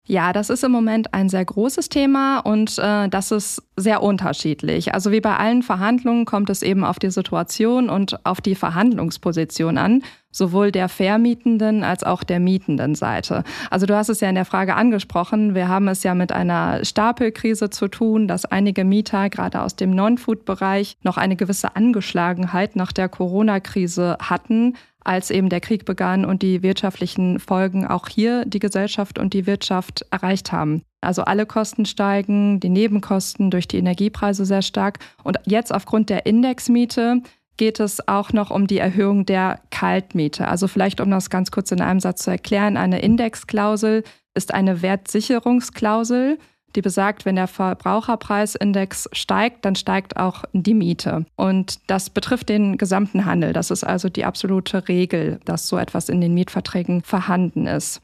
Ja, 0.04 0.32
das 0.32 0.50
ist 0.50 0.64
im 0.64 0.72
Moment 0.72 1.14
ein 1.14 1.28
sehr 1.28 1.44
großes 1.44 1.88
Thema 1.88 2.40
und 2.40 2.76
äh, 2.78 3.08
das 3.08 3.30
ist 3.30 3.62
sehr 3.76 4.02
unterschiedlich. 4.02 4.94
Also 4.94 5.12
wie 5.12 5.20
bei 5.20 5.36
allen 5.36 5.62
Verhandlungen 5.62 6.24
kommt 6.24 6.50
es 6.50 6.62
eben 6.62 6.82
auf 6.82 6.98
die 6.98 7.10
Situation 7.10 7.88
und 7.88 8.26
auf 8.26 8.40
die 8.40 8.56
Verhandlungsposition 8.56 9.78
an, 9.78 10.02
sowohl 10.32 10.72
der 10.72 10.88
Vermietenden 10.88 11.84
als 11.84 12.02
auch 12.02 12.24
der 12.24 12.40
mietenden 12.40 12.96
Seite. 12.96 13.44
Also 13.70 13.86
du 13.86 13.94
hast 13.94 14.08
es 14.08 14.18
ja 14.18 14.28
in 14.28 14.34
der 14.34 14.44
Frage 14.44 14.74
angesprochen, 14.74 15.54
wir 15.54 15.68
haben 15.68 15.86
es 15.86 16.02
ja 16.02 16.16
mit 16.16 16.32
einer 16.32 16.84
Stapelkrise 16.84 17.70
zu 17.70 17.86
tun, 17.86 18.26
dass 18.26 18.44
einige 18.44 18.84
Mieter 18.84 19.30
gerade 19.30 19.60
aus 19.60 19.76
dem 19.76 19.90
Non-Food-Bereich 19.90 20.96
noch 21.02 21.16
eine 21.16 21.36
gewisse 21.36 21.76
Angeschlagenheit 21.76 22.74
nach 22.74 22.90
der 22.90 23.08
Corona-Krise 23.08 24.16
hatten 24.20 24.74
als 25.04 25.30
eben 25.30 25.48
der 25.48 25.60
Krieg 25.60 25.84
begann 25.84 26.24
und 26.24 26.42
die 26.42 26.62
wirtschaftlichen 26.62 27.38
Folgen 27.38 27.86
auch 27.86 28.08
hier 28.08 28.44
die 28.44 28.58
Gesellschaft 28.58 29.18
und 29.18 29.34
die 29.34 29.46
Wirtschaft 29.46 30.06
erreicht 30.10 30.52
haben. 30.52 30.82
Also 31.00 31.22
alle 31.22 31.46
Kosten 31.46 31.84
steigen, 31.84 32.60
die 32.60 32.68
Nebenkosten 32.68 33.50
durch 33.50 33.66
die 33.66 33.78
Energiepreise 33.78 34.44
sehr 34.44 34.62
stark. 34.62 34.98
Und 35.24 35.38
jetzt 35.44 35.74
aufgrund 35.74 36.10
der 36.10 36.26
Indexmiete 36.26 37.22
geht 37.56 37.80
es 37.80 38.06
auch 38.08 38.32
noch 38.32 38.50
um 38.50 38.66
die 38.66 38.78
Erhöhung 38.78 39.26
der 39.26 39.60
Kaltmiete. 39.70 40.48
Also 40.48 40.68
vielleicht, 40.68 41.00
um 41.00 41.10
das 41.10 41.30
ganz 41.30 41.50
kurz 41.50 41.70
in 41.70 41.80
einem 41.80 42.00
Satz 42.00 42.22
zu 42.22 42.30
erklären, 42.30 42.76
eine 42.76 43.00
Indexklausel 43.00 44.04
ist 44.34 44.54
eine 44.54 44.82
Wertsicherungsklausel 44.82 46.38
die 46.74 46.82
besagt, 46.82 47.24
wenn 47.24 47.36
der 47.36 47.46
Verbraucherpreisindex 47.46 49.08
steigt, 49.12 49.64
dann 49.64 49.74
steigt 49.74 50.16
auch 50.16 50.44
die 50.52 50.74
Miete. 50.74 51.24
Und 51.36 51.78
das 51.88 52.10
betrifft 52.10 52.48
den 52.48 52.78
gesamten 52.78 53.24
Handel. 53.24 53.52
Das 53.52 53.70
ist 53.70 53.84
also 53.84 54.08
die 54.08 54.24
absolute 54.24 54.88
Regel, 54.88 55.40
dass 55.44 55.68
so 55.68 55.78
etwas 55.78 56.08
in 56.08 56.20
den 56.20 56.34
Mietverträgen 56.34 57.02
vorhanden 57.02 57.66
ist. 57.66 58.00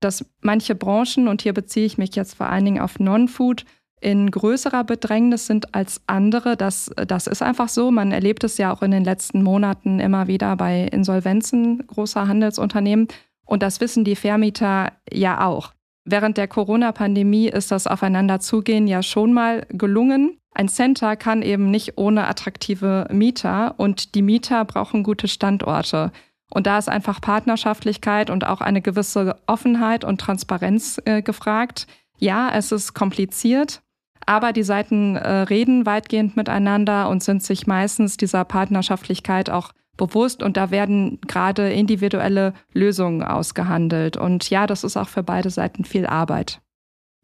Dass 0.00 0.24
manche 0.40 0.74
Branchen, 0.74 1.28
und 1.28 1.42
hier 1.42 1.52
beziehe 1.52 1.86
ich 1.86 1.98
mich 1.98 2.14
jetzt 2.16 2.34
vor 2.34 2.48
allen 2.48 2.64
Dingen 2.64 2.80
auf 2.80 2.98
Non-Food, 2.98 3.64
in 4.00 4.30
größerer 4.30 4.84
Bedrängnis 4.84 5.46
sind 5.46 5.74
als 5.74 6.00
andere. 6.06 6.56
Das, 6.56 6.90
das 7.06 7.26
ist 7.26 7.42
einfach 7.42 7.68
so. 7.68 7.90
Man 7.90 8.12
erlebt 8.12 8.44
es 8.44 8.56
ja 8.56 8.72
auch 8.72 8.82
in 8.82 8.90
den 8.90 9.04
letzten 9.04 9.42
Monaten 9.42 10.00
immer 10.00 10.26
wieder 10.26 10.56
bei 10.56 10.84
Insolvenzen 10.84 11.86
großer 11.86 12.26
Handelsunternehmen. 12.26 13.08
Und 13.44 13.62
das 13.62 13.80
wissen 13.80 14.04
die 14.04 14.16
Vermieter 14.16 14.92
ja 15.12 15.44
auch. 15.46 15.72
Während 16.10 16.38
der 16.38 16.48
Corona-Pandemie 16.48 17.46
ist 17.48 17.70
das 17.70 17.86
Aufeinanderzugehen 17.86 18.88
ja 18.88 19.00
schon 19.00 19.32
mal 19.32 19.64
gelungen. 19.68 20.38
Ein 20.52 20.68
Center 20.68 21.14
kann 21.14 21.42
eben 21.42 21.70
nicht 21.70 21.98
ohne 21.98 22.26
attraktive 22.26 23.06
Mieter 23.12 23.74
und 23.76 24.16
die 24.16 24.22
Mieter 24.22 24.64
brauchen 24.64 25.04
gute 25.04 25.28
Standorte. 25.28 26.10
Und 26.52 26.66
da 26.66 26.78
ist 26.78 26.88
einfach 26.88 27.20
Partnerschaftlichkeit 27.20 28.28
und 28.28 28.44
auch 28.44 28.60
eine 28.60 28.82
gewisse 28.82 29.36
Offenheit 29.46 30.04
und 30.04 30.20
Transparenz 30.20 31.00
äh, 31.04 31.22
gefragt. 31.22 31.86
Ja, 32.18 32.50
es 32.52 32.72
ist 32.72 32.92
kompliziert, 32.92 33.80
aber 34.26 34.52
die 34.52 34.64
Seiten 34.64 35.14
äh, 35.14 35.30
reden 35.42 35.86
weitgehend 35.86 36.36
miteinander 36.36 37.08
und 37.08 37.22
sind 37.22 37.44
sich 37.44 37.68
meistens 37.68 38.16
dieser 38.16 38.44
Partnerschaftlichkeit 38.44 39.48
auch 39.48 39.70
bewusst 40.00 40.42
und 40.42 40.56
da 40.56 40.70
werden 40.70 41.20
gerade 41.28 41.70
individuelle 41.70 42.54
Lösungen 42.72 43.22
ausgehandelt. 43.22 44.16
Und 44.16 44.50
ja, 44.50 44.66
das 44.66 44.82
ist 44.82 44.96
auch 44.96 45.08
für 45.08 45.22
beide 45.22 45.50
Seiten 45.50 45.84
viel 45.84 46.06
Arbeit. 46.06 46.60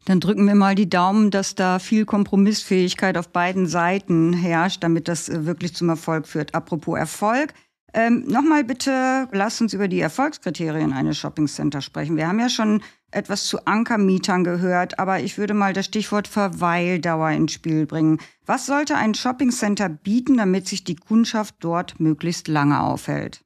Dann 0.05 0.21
drücken 0.21 0.47
wir 0.47 0.55
mal 0.55 0.75
die 0.75 0.89
Daumen, 0.89 1.31
dass 1.31 1.55
da 1.55 1.79
viel 1.79 2.05
Kompromissfähigkeit 2.05 3.17
auf 3.17 3.29
beiden 3.29 3.67
Seiten 3.67 4.31
herrscht, 4.31 4.81
damit 4.83 5.09
das 5.09 5.27
äh, 5.27 5.45
wirklich 5.45 5.75
zum 5.75 5.89
Erfolg 5.89 6.27
führt. 6.27 6.55
Apropos 6.55 6.97
Erfolg. 6.97 7.53
Ähm, 7.93 8.23
Nochmal 8.27 8.63
bitte, 8.63 9.27
lasst 9.31 9.59
uns 9.59 9.73
über 9.73 9.87
die 9.87 9.99
Erfolgskriterien 9.99 10.93
eines 10.93 11.17
Shoppingcenters 11.17 11.83
sprechen. 11.83 12.15
Wir 12.15 12.27
haben 12.27 12.39
ja 12.39 12.47
schon 12.47 12.81
etwas 13.11 13.45
zu 13.45 13.65
Ankermietern 13.65 14.43
gehört, 14.43 14.99
aber 14.99 15.19
ich 15.19 15.37
würde 15.37 15.53
mal 15.53 15.73
das 15.73 15.85
Stichwort 15.85 16.27
Verweildauer 16.27 17.31
ins 17.31 17.53
Spiel 17.53 17.85
bringen. 17.85 18.19
Was 18.45 18.65
sollte 18.65 18.95
ein 18.95 19.13
Shoppingcenter 19.13 19.89
bieten, 19.89 20.37
damit 20.37 20.67
sich 20.67 20.83
die 20.83 20.95
Kundschaft 20.95 21.55
dort 21.59 21.99
möglichst 21.99 22.47
lange 22.47 22.81
aufhält? 22.81 23.43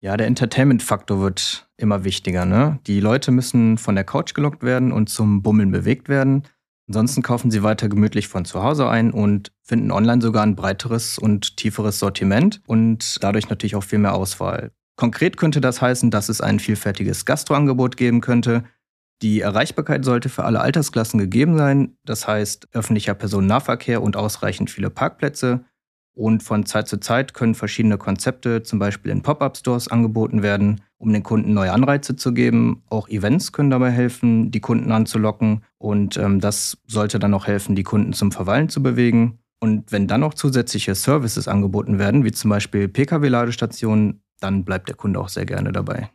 Ja, 0.00 0.18
der 0.18 0.26
Entertainment-Faktor 0.26 1.20
wird 1.20 1.66
immer 1.78 2.04
wichtiger. 2.04 2.44
Ne? 2.44 2.78
Die 2.86 3.00
Leute 3.00 3.30
müssen 3.30 3.78
von 3.78 3.94
der 3.94 4.04
Couch 4.04 4.34
gelockt 4.34 4.62
werden 4.62 4.92
und 4.92 5.08
zum 5.08 5.42
Bummeln 5.42 5.70
bewegt 5.70 6.10
werden. 6.10 6.42
Ansonsten 6.86 7.22
kaufen 7.22 7.50
sie 7.50 7.62
weiter 7.62 7.88
gemütlich 7.88 8.28
von 8.28 8.44
zu 8.44 8.62
Hause 8.62 8.86
ein 8.88 9.10
und 9.10 9.52
finden 9.62 9.90
online 9.90 10.20
sogar 10.20 10.42
ein 10.42 10.56
breiteres 10.56 11.16
und 11.16 11.56
tieferes 11.56 11.98
Sortiment 11.98 12.60
und 12.66 13.22
dadurch 13.22 13.48
natürlich 13.48 13.76
auch 13.76 13.84
viel 13.84 13.98
mehr 13.98 14.14
Auswahl. 14.14 14.72
Konkret 14.96 15.36
könnte 15.38 15.60
das 15.60 15.80
heißen, 15.80 16.10
dass 16.10 16.28
es 16.28 16.40
ein 16.40 16.60
vielfältiges 16.60 17.24
Gastroangebot 17.24 17.96
geben 17.96 18.20
könnte. 18.20 18.64
Die 19.22 19.40
Erreichbarkeit 19.40 20.04
sollte 20.04 20.28
für 20.28 20.44
alle 20.44 20.60
Altersklassen 20.60 21.18
gegeben 21.18 21.56
sein, 21.56 21.96
das 22.04 22.26
heißt 22.26 22.68
öffentlicher 22.72 23.14
Personennahverkehr 23.14 24.02
und 24.02 24.16
ausreichend 24.16 24.70
viele 24.70 24.90
Parkplätze. 24.90 25.64
Und 26.16 26.44
von 26.44 26.64
Zeit 26.64 26.86
zu 26.86 27.00
Zeit 27.00 27.34
können 27.34 27.56
verschiedene 27.56 27.98
Konzepte, 27.98 28.62
zum 28.62 28.78
Beispiel 28.78 29.10
in 29.10 29.22
Pop-up-Stores, 29.22 29.88
angeboten 29.88 30.42
werden, 30.42 30.80
um 30.96 31.12
den 31.12 31.24
Kunden 31.24 31.54
neue 31.54 31.72
Anreize 31.72 32.14
zu 32.14 32.32
geben. 32.32 32.84
Auch 32.88 33.08
Events 33.08 33.50
können 33.50 33.70
dabei 33.70 33.90
helfen, 33.90 34.52
die 34.52 34.60
Kunden 34.60 34.92
anzulocken. 34.92 35.64
Und 35.78 36.16
ähm, 36.16 36.40
das 36.40 36.78
sollte 36.86 37.18
dann 37.18 37.34
auch 37.34 37.48
helfen, 37.48 37.74
die 37.74 37.82
Kunden 37.82 38.12
zum 38.12 38.30
Verweilen 38.30 38.68
zu 38.68 38.80
bewegen. 38.80 39.40
Und 39.58 39.90
wenn 39.90 40.06
dann 40.06 40.20
noch 40.20 40.34
zusätzliche 40.34 40.94
Services 40.94 41.48
angeboten 41.48 41.98
werden, 41.98 42.24
wie 42.24 42.32
zum 42.32 42.50
Beispiel 42.50 42.86
Pkw-Ladestationen, 42.86 44.22
dann 44.38 44.64
bleibt 44.64 44.88
der 44.88 44.96
Kunde 44.96 45.18
auch 45.18 45.28
sehr 45.28 45.46
gerne 45.46 45.72
dabei. 45.72 46.10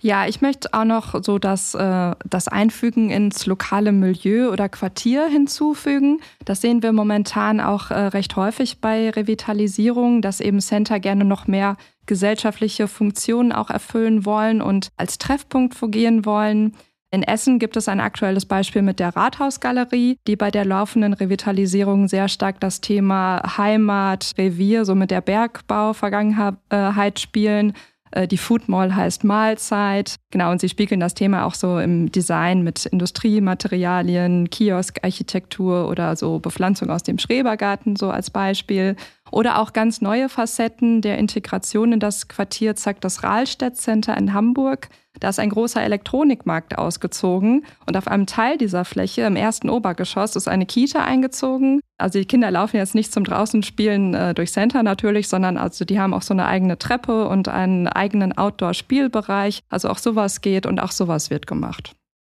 Ja, 0.00 0.28
ich 0.28 0.40
möchte 0.40 0.72
auch 0.74 0.84
noch 0.84 1.24
so 1.24 1.40
das, 1.40 1.74
äh, 1.74 2.14
das 2.24 2.46
Einfügen 2.46 3.10
ins 3.10 3.46
lokale 3.46 3.90
Milieu 3.90 4.50
oder 4.52 4.68
Quartier 4.68 5.26
hinzufügen. 5.26 6.20
Das 6.44 6.60
sehen 6.60 6.84
wir 6.84 6.92
momentan 6.92 7.60
auch 7.60 7.90
äh, 7.90 7.94
recht 7.94 8.36
häufig 8.36 8.80
bei 8.80 9.10
Revitalisierung, 9.10 10.22
dass 10.22 10.38
eben 10.40 10.60
Center 10.60 11.00
gerne 11.00 11.24
noch 11.24 11.48
mehr 11.48 11.76
gesellschaftliche 12.06 12.86
Funktionen 12.86 13.50
auch 13.52 13.70
erfüllen 13.70 14.24
wollen 14.24 14.62
und 14.62 14.90
als 14.96 15.18
Treffpunkt 15.18 15.74
fungieren 15.74 16.24
wollen. 16.24 16.76
In 17.10 17.22
Essen 17.22 17.58
gibt 17.58 17.76
es 17.76 17.88
ein 17.88 18.00
aktuelles 18.00 18.46
Beispiel 18.46 18.82
mit 18.82 19.00
der 19.00 19.16
Rathausgalerie, 19.16 20.18
die 20.26 20.36
bei 20.36 20.50
der 20.50 20.64
laufenden 20.64 21.14
Revitalisierung 21.14 22.06
sehr 22.06 22.28
stark 22.28 22.60
das 22.60 22.80
Thema 22.82 23.42
Heimat, 23.56 24.34
Revier, 24.38 24.84
so 24.84 24.94
mit 24.94 25.10
der 25.10 25.22
Bergbau-Vergangenheit 25.22 27.18
spielen. 27.18 27.72
Äh, 28.10 28.28
die 28.28 28.38
Food 28.38 28.68
Mall 28.68 28.94
heißt 28.94 29.24
Mahlzeit. 29.24 30.16
Genau, 30.30 30.50
und 30.50 30.60
sie 30.60 30.68
spiegeln 30.68 31.00
das 31.00 31.14
Thema 31.14 31.44
auch 31.44 31.54
so 31.54 31.78
im 31.78 32.10
Design 32.12 32.62
mit 32.62 32.86
Industriematerialien, 32.86 34.50
Kioskarchitektur 34.50 35.88
oder 35.88 36.16
so 36.16 36.38
Bepflanzung 36.38 36.90
aus 36.90 37.02
dem 37.02 37.18
Schrebergarten, 37.18 37.96
so 37.96 38.10
als 38.10 38.30
Beispiel. 38.30 38.96
Oder 39.30 39.58
auch 39.60 39.72
ganz 39.72 40.00
neue 40.00 40.28
Facetten 40.28 41.02
der 41.02 41.18
Integration 41.18 41.92
in 41.92 42.00
das 42.00 42.28
Quartier 42.28 42.76
zeigt 42.76 43.04
das 43.04 43.22
Rahlstedt 43.22 43.76
Center 43.76 44.16
in 44.16 44.32
Hamburg. 44.32 44.88
Da 45.20 45.28
ist 45.30 45.40
ein 45.40 45.50
großer 45.50 45.82
Elektronikmarkt 45.82 46.78
ausgezogen 46.78 47.64
und 47.86 47.96
auf 47.96 48.06
einem 48.06 48.26
Teil 48.26 48.56
dieser 48.56 48.84
Fläche 48.84 49.22
im 49.22 49.36
ersten 49.36 49.68
Obergeschoss 49.68 50.36
ist 50.36 50.48
eine 50.48 50.66
Kita 50.66 51.04
eingezogen. 51.04 51.80
Also 51.98 52.18
die 52.18 52.24
Kinder 52.26 52.50
laufen 52.50 52.76
jetzt 52.76 52.94
nicht 52.94 53.12
zum 53.12 53.24
Draußenspielen 53.24 54.14
äh, 54.14 54.34
durch 54.34 54.52
Center 54.52 54.82
natürlich, 54.82 55.28
sondern 55.28 55.56
also 55.56 55.84
die 55.84 55.98
haben 55.98 56.14
auch 56.14 56.22
so 56.22 56.34
eine 56.34 56.46
eigene 56.46 56.78
Treppe 56.78 57.28
und 57.28 57.48
einen 57.48 57.88
eigenen 57.88 58.36
Outdoor-Spielbereich. 58.36 59.62
Also 59.68 59.88
auch 59.88 59.98
sowas 59.98 60.40
geht 60.40 60.66
und 60.66 60.78
auch 60.78 60.92
sowas 60.92 61.30
wird 61.30 61.46
gemacht. 61.46 61.94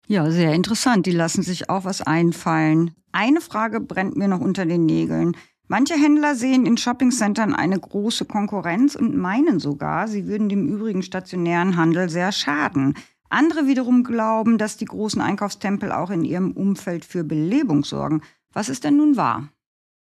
Ja, 0.08 0.30
sehr 0.30 0.52
interessant. 0.52 1.06
Die 1.06 1.12
lassen 1.12 1.42
sich 1.42 1.70
auch 1.70 1.84
was 1.84 2.02
einfallen. 2.02 2.94
Eine 3.12 3.40
Frage 3.40 3.80
brennt 3.80 4.16
mir 4.16 4.26
noch 4.26 4.40
unter 4.40 4.66
den 4.66 4.86
Nägeln. 4.86 5.36
Manche 5.72 5.94
Händler 5.94 6.34
sehen 6.34 6.66
in 6.66 6.76
Shoppingcentern 6.76 7.54
eine 7.54 7.80
große 7.80 8.26
Konkurrenz 8.26 8.94
und 8.94 9.16
meinen 9.16 9.58
sogar, 9.58 10.06
sie 10.06 10.26
würden 10.26 10.50
dem 10.50 10.68
übrigen 10.68 11.02
stationären 11.02 11.78
Handel 11.78 12.10
sehr 12.10 12.30
schaden. 12.30 12.92
Andere 13.30 13.66
wiederum 13.66 14.04
glauben, 14.04 14.58
dass 14.58 14.76
die 14.76 14.84
großen 14.84 15.22
Einkaufstempel 15.22 15.90
auch 15.90 16.10
in 16.10 16.26
ihrem 16.26 16.50
Umfeld 16.50 17.06
für 17.06 17.24
Belebung 17.24 17.84
sorgen. 17.84 18.20
Was 18.52 18.68
ist 18.68 18.84
denn 18.84 18.98
nun 18.98 19.16
wahr? 19.16 19.48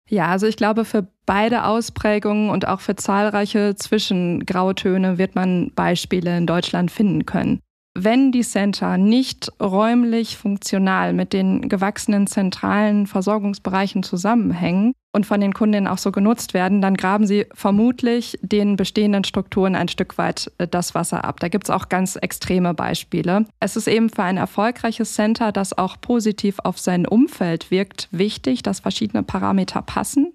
Ja, 0.09 0.29
also 0.29 0.47
ich 0.47 0.57
glaube, 0.57 0.83
für 0.83 1.07
beide 1.27 1.65
Ausprägungen 1.65 2.49
und 2.49 2.67
auch 2.67 2.79
für 2.79 2.95
zahlreiche 2.95 3.75
Zwischengrautöne 3.75 5.19
wird 5.19 5.35
man 5.35 5.71
Beispiele 5.75 6.39
in 6.39 6.47
Deutschland 6.47 6.89
finden 6.89 7.27
können. 7.27 7.59
Wenn 7.93 8.31
die 8.31 8.41
Center 8.41 8.97
nicht 8.97 9.51
räumlich 9.61 10.37
funktional 10.37 11.13
mit 11.13 11.33
den 11.33 11.69
gewachsenen 11.69 12.25
zentralen 12.25 13.05
Versorgungsbereichen 13.05 14.01
zusammenhängen 14.01 14.93
und 15.13 15.25
von 15.25 15.41
den 15.41 15.53
Kundinnen 15.53 15.87
auch 15.87 15.97
so 15.97 16.11
genutzt 16.11 16.53
werden, 16.53 16.81
dann 16.81 16.95
graben 16.95 17.27
sie 17.27 17.45
vermutlich 17.53 18.39
den 18.41 18.75
bestehenden 18.75 19.23
Strukturen 19.23 19.75
ein 19.75 19.87
Stück 19.87 20.17
weit 20.17 20.51
äh, 20.57 20.67
das 20.67 20.95
Wasser 20.95 21.25
ab. 21.25 21.39
Da 21.39 21.49
gibt 21.49 21.65
es 21.65 21.69
auch 21.69 21.89
ganz 21.89 22.15
extreme 22.15 22.73
Beispiele. 22.73 23.45
Es 23.59 23.75
ist 23.75 23.87
eben 23.87 24.09
für 24.09 24.23
ein 24.23 24.37
erfolgreiches 24.37 25.13
Center, 25.13 25.51
das 25.51 25.77
auch 25.77 25.99
positiv 25.99 26.59
auf 26.63 26.79
sein 26.79 27.05
Umfeld 27.05 27.71
wirkt, 27.71 28.07
wichtig, 28.11 28.63
dass 28.63 28.79
verschiedene 28.79 29.23
Parameter 29.23 29.81
passen. 29.81 30.33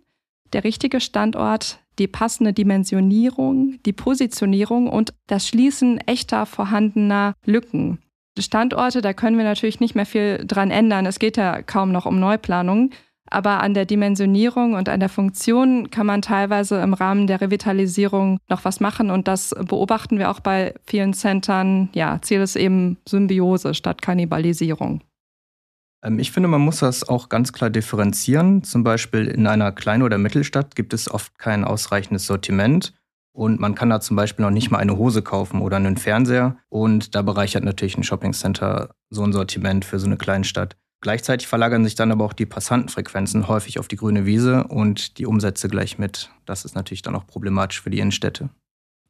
Der 0.53 0.65
richtige 0.65 1.01
Standort, 1.01 1.81
die 1.99 2.07
passende 2.07 2.53
Dimensionierung, 2.53 3.79
die 3.85 3.93
Positionierung 3.93 4.89
und 4.89 5.15
das 5.27 5.49
Schließen 5.49 5.99
echter 5.99 6.47
vorhandener 6.47 7.35
Lücken. 7.45 7.99
Standorte, 8.39 9.01
da 9.01 9.15
können 9.15 9.39
wir 9.39 9.45
natürlich 9.45 9.81
nicht 9.81 9.95
mehr 9.95 10.05
viel 10.05 10.45
dran 10.47 10.71
ändern. 10.71 11.07
Es 11.07 11.19
geht 11.19 11.39
ja 11.39 11.62
kaum 11.62 11.91
noch 11.91 12.05
um 12.05 12.21
Neuplanung. 12.21 12.91
Aber 13.29 13.61
an 13.62 13.75
der 13.75 13.87
Dimensionierung 13.87 14.75
und 14.75 14.89
an 14.89 15.01
der 15.01 15.09
Funktion 15.09 15.91
kann 15.91 16.07
man 16.07 16.23
teilweise 16.23 16.81
im 16.81 16.95
Rahmen 16.95 17.27
der 17.27 17.41
Revitalisierung 17.41 18.39
noch 18.49 18.65
was 18.65 18.81
machen. 18.81 19.11
Und 19.11 19.29
das 19.29 19.55
beobachten 19.59 20.19
wir 20.19 20.31
auch 20.31 20.41
bei 20.41 20.75
vielen 20.87 21.12
Centern. 21.12 21.89
Ja, 21.93 22.21
Ziel 22.23 22.41
ist 22.41 22.57
eben 22.57 22.99
Symbiose 23.09 23.75
statt 23.75 24.03
Kannibalisierung. 24.03 25.01
Ähm, 26.03 26.19
ich 26.19 26.33
finde, 26.33 26.49
man 26.49 26.61
muss 26.61 26.79
das 26.79 27.09
auch 27.09 27.29
ganz 27.29 27.53
klar 27.53 27.71
differenzieren. 27.71 28.62
Zum 28.62 28.85
Beispiel 28.85 29.27
in 29.27 29.47
einer 29.47 29.73
Klein- 29.73 30.03
oder 30.03 30.19
Mittelstadt 30.19 30.77
gibt 30.77 30.95
es 30.95 31.11
oft 31.11 31.39
kein 31.39 31.65
ausreichendes 31.65 32.27
Sortiment. 32.27 32.95
Und 33.33 33.61
man 33.61 33.75
kann 33.75 33.91
da 33.91 34.01
zum 34.01 34.17
Beispiel 34.17 34.45
noch 34.45 34.51
nicht 34.51 34.71
mal 34.71 34.79
eine 34.79 34.97
Hose 34.97 35.21
kaufen 35.21 35.61
oder 35.61 35.77
einen 35.77 35.99
Fernseher. 35.99 36.57
Und 36.71 37.15
da 37.15 37.21
bereichert 37.21 37.65
natürlich 37.65 37.99
ein 37.99 38.03
Shoppingcenter 38.03 38.95
so 39.11 39.23
ein 39.25 39.33
Sortiment 39.33 39.85
für 39.85 39.99
so 39.99 40.07
eine 40.07 40.17
Kleinstadt. 40.17 40.77
Gleichzeitig 41.00 41.46
verlagern 41.46 41.85
sich 41.85 41.94
dann 41.94 42.11
aber 42.11 42.24
auch 42.24 42.32
die 42.32 42.46
Passantenfrequenzen 42.46 43.48
häufig 43.48 43.78
auf 43.78 43.88
die 43.88 43.96
grüne 43.96 44.26
Wiese 44.26 44.64
und 44.64 45.18
die 45.18 45.26
Umsätze 45.26 45.68
gleich 45.68 45.98
mit. 45.98 46.30
Das 46.46 46.64
ist 46.64 46.74
natürlich 46.74 47.02
dann 47.02 47.14
auch 47.14 47.26
problematisch 47.26 47.80
für 47.80 47.90
die 47.90 47.98
Innenstädte. 47.98 48.50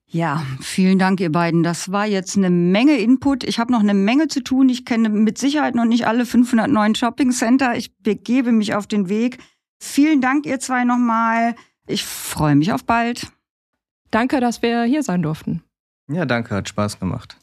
Ja, 0.08 0.44
vielen 0.60 0.98
Dank, 0.98 1.20
ihr 1.20 1.32
beiden. 1.32 1.62
Das 1.62 1.90
war 1.90 2.06
jetzt 2.06 2.36
eine 2.36 2.50
Menge 2.50 2.96
Input. 2.98 3.42
Ich 3.42 3.58
habe 3.58 3.72
noch 3.72 3.80
eine 3.80 3.94
Menge 3.94 4.28
zu 4.28 4.42
tun. 4.42 4.68
Ich 4.68 4.84
kenne 4.84 5.08
mit 5.08 5.36
Sicherheit 5.36 5.74
noch 5.74 5.84
nicht 5.84 6.06
alle 6.06 6.26
509 6.26 6.94
Shopping 6.94 7.32
Center. 7.32 7.76
Ich 7.76 7.96
begebe 7.98 8.52
mich 8.52 8.74
auf 8.74 8.86
den 8.86 9.08
Weg. 9.08 9.38
Vielen 9.80 10.20
Dank, 10.20 10.46
ihr 10.46 10.60
zwei 10.60 10.84
nochmal. 10.84 11.56
Ich 11.88 12.04
freue 12.04 12.54
mich 12.54 12.72
auf 12.72 12.84
bald. 12.84 13.32
Danke, 14.10 14.40
dass 14.40 14.62
wir 14.62 14.84
hier 14.84 15.02
sein 15.02 15.22
durften. 15.22 15.62
Ja, 16.08 16.24
danke, 16.24 16.54
hat 16.54 16.68
Spaß 16.68 17.00
gemacht. 17.00 17.36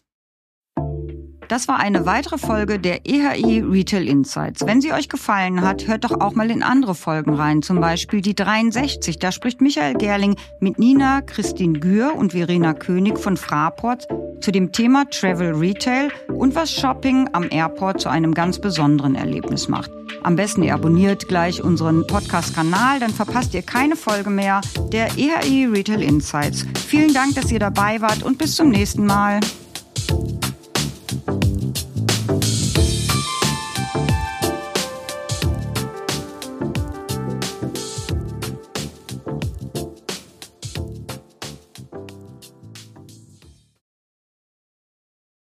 Das 1.53 1.67
war 1.67 1.79
eine 1.79 2.07
weitere 2.07 2.39
Folge 2.39 2.79
der 2.79 3.05
EHI 3.05 3.59
Retail 3.59 4.07
Insights. 4.07 4.65
Wenn 4.65 4.81
sie 4.81 4.91
euch 4.91 5.07
gefallen 5.07 5.61
hat, 5.61 5.85
hört 5.85 6.03
doch 6.03 6.19
auch 6.19 6.33
mal 6.33 6.49
in 6.49 6.63
andere 6.63 6.95
Folgen 6.95 7.35
rein, 7.35 7.61
zum 7.61 7.79
Beispiel 7.79 8.21
die 8.21 8.33
63. 8.33 9.19
Da 9.19 9.31
spricht 9.31 9.61
Michael 9.61 9.93
Gerling 9.93 10.35
mit 10.59 10.79
Nina, 10.79 11.21
Christine 11.21 11.77
Gür 11.77 12.15
und 12.15 12.31
Verena 12.31 12.73
König 12.73 13.19
von 13.19 13.37
Fraport 13.37 14.07
zu 14.41 14.51
dem 14.51 14.71
Thema 14.71 15.07
Travel 15.11 15.53
Retail 15.53 16.09
und 16.27 16.55
was 16.55 16.71
Shopping 16.71 17.29
am 17.33 17.47
Airport 17.51 18.01
zu 18.01 18.09
einem 18.09 18.33
ganz 18.33 18.59
besonderen 18.59 19.13
Erlebnis 19.13 19.67
macht. 19.67 19.91
Am 20.23 20.35
besten 20.35 20.63
ihr 20.63 20.73
abonniert 20.73 21.27
gleich 21.27 21.63
unseren 21.63 22.07
Podcast-Kanal, 22.07 22.99
dann 22.99 23.11
verpasst 23.11 23.53
ihr 23.53 23.61
keine 23.61 23.95
Folge 23.95 24.31
mehr 24.31 24.61
der 24.91 25.19
EHI 25.19 25.65
Retail 25.65 26.01
Insights. 26.01 26.65
Vielen 26.87 27.13
Dank, 27.13 27.35
dass 27.35 27.51
ihr 27.51 27.59
dabei 27.59 28.01
wart 28.01 28.23
und 28.23 28.39
bis 28.39 28.55
zum 28.55 28.69
nächsten 28.69 29.05
Mal. 29.05 29.39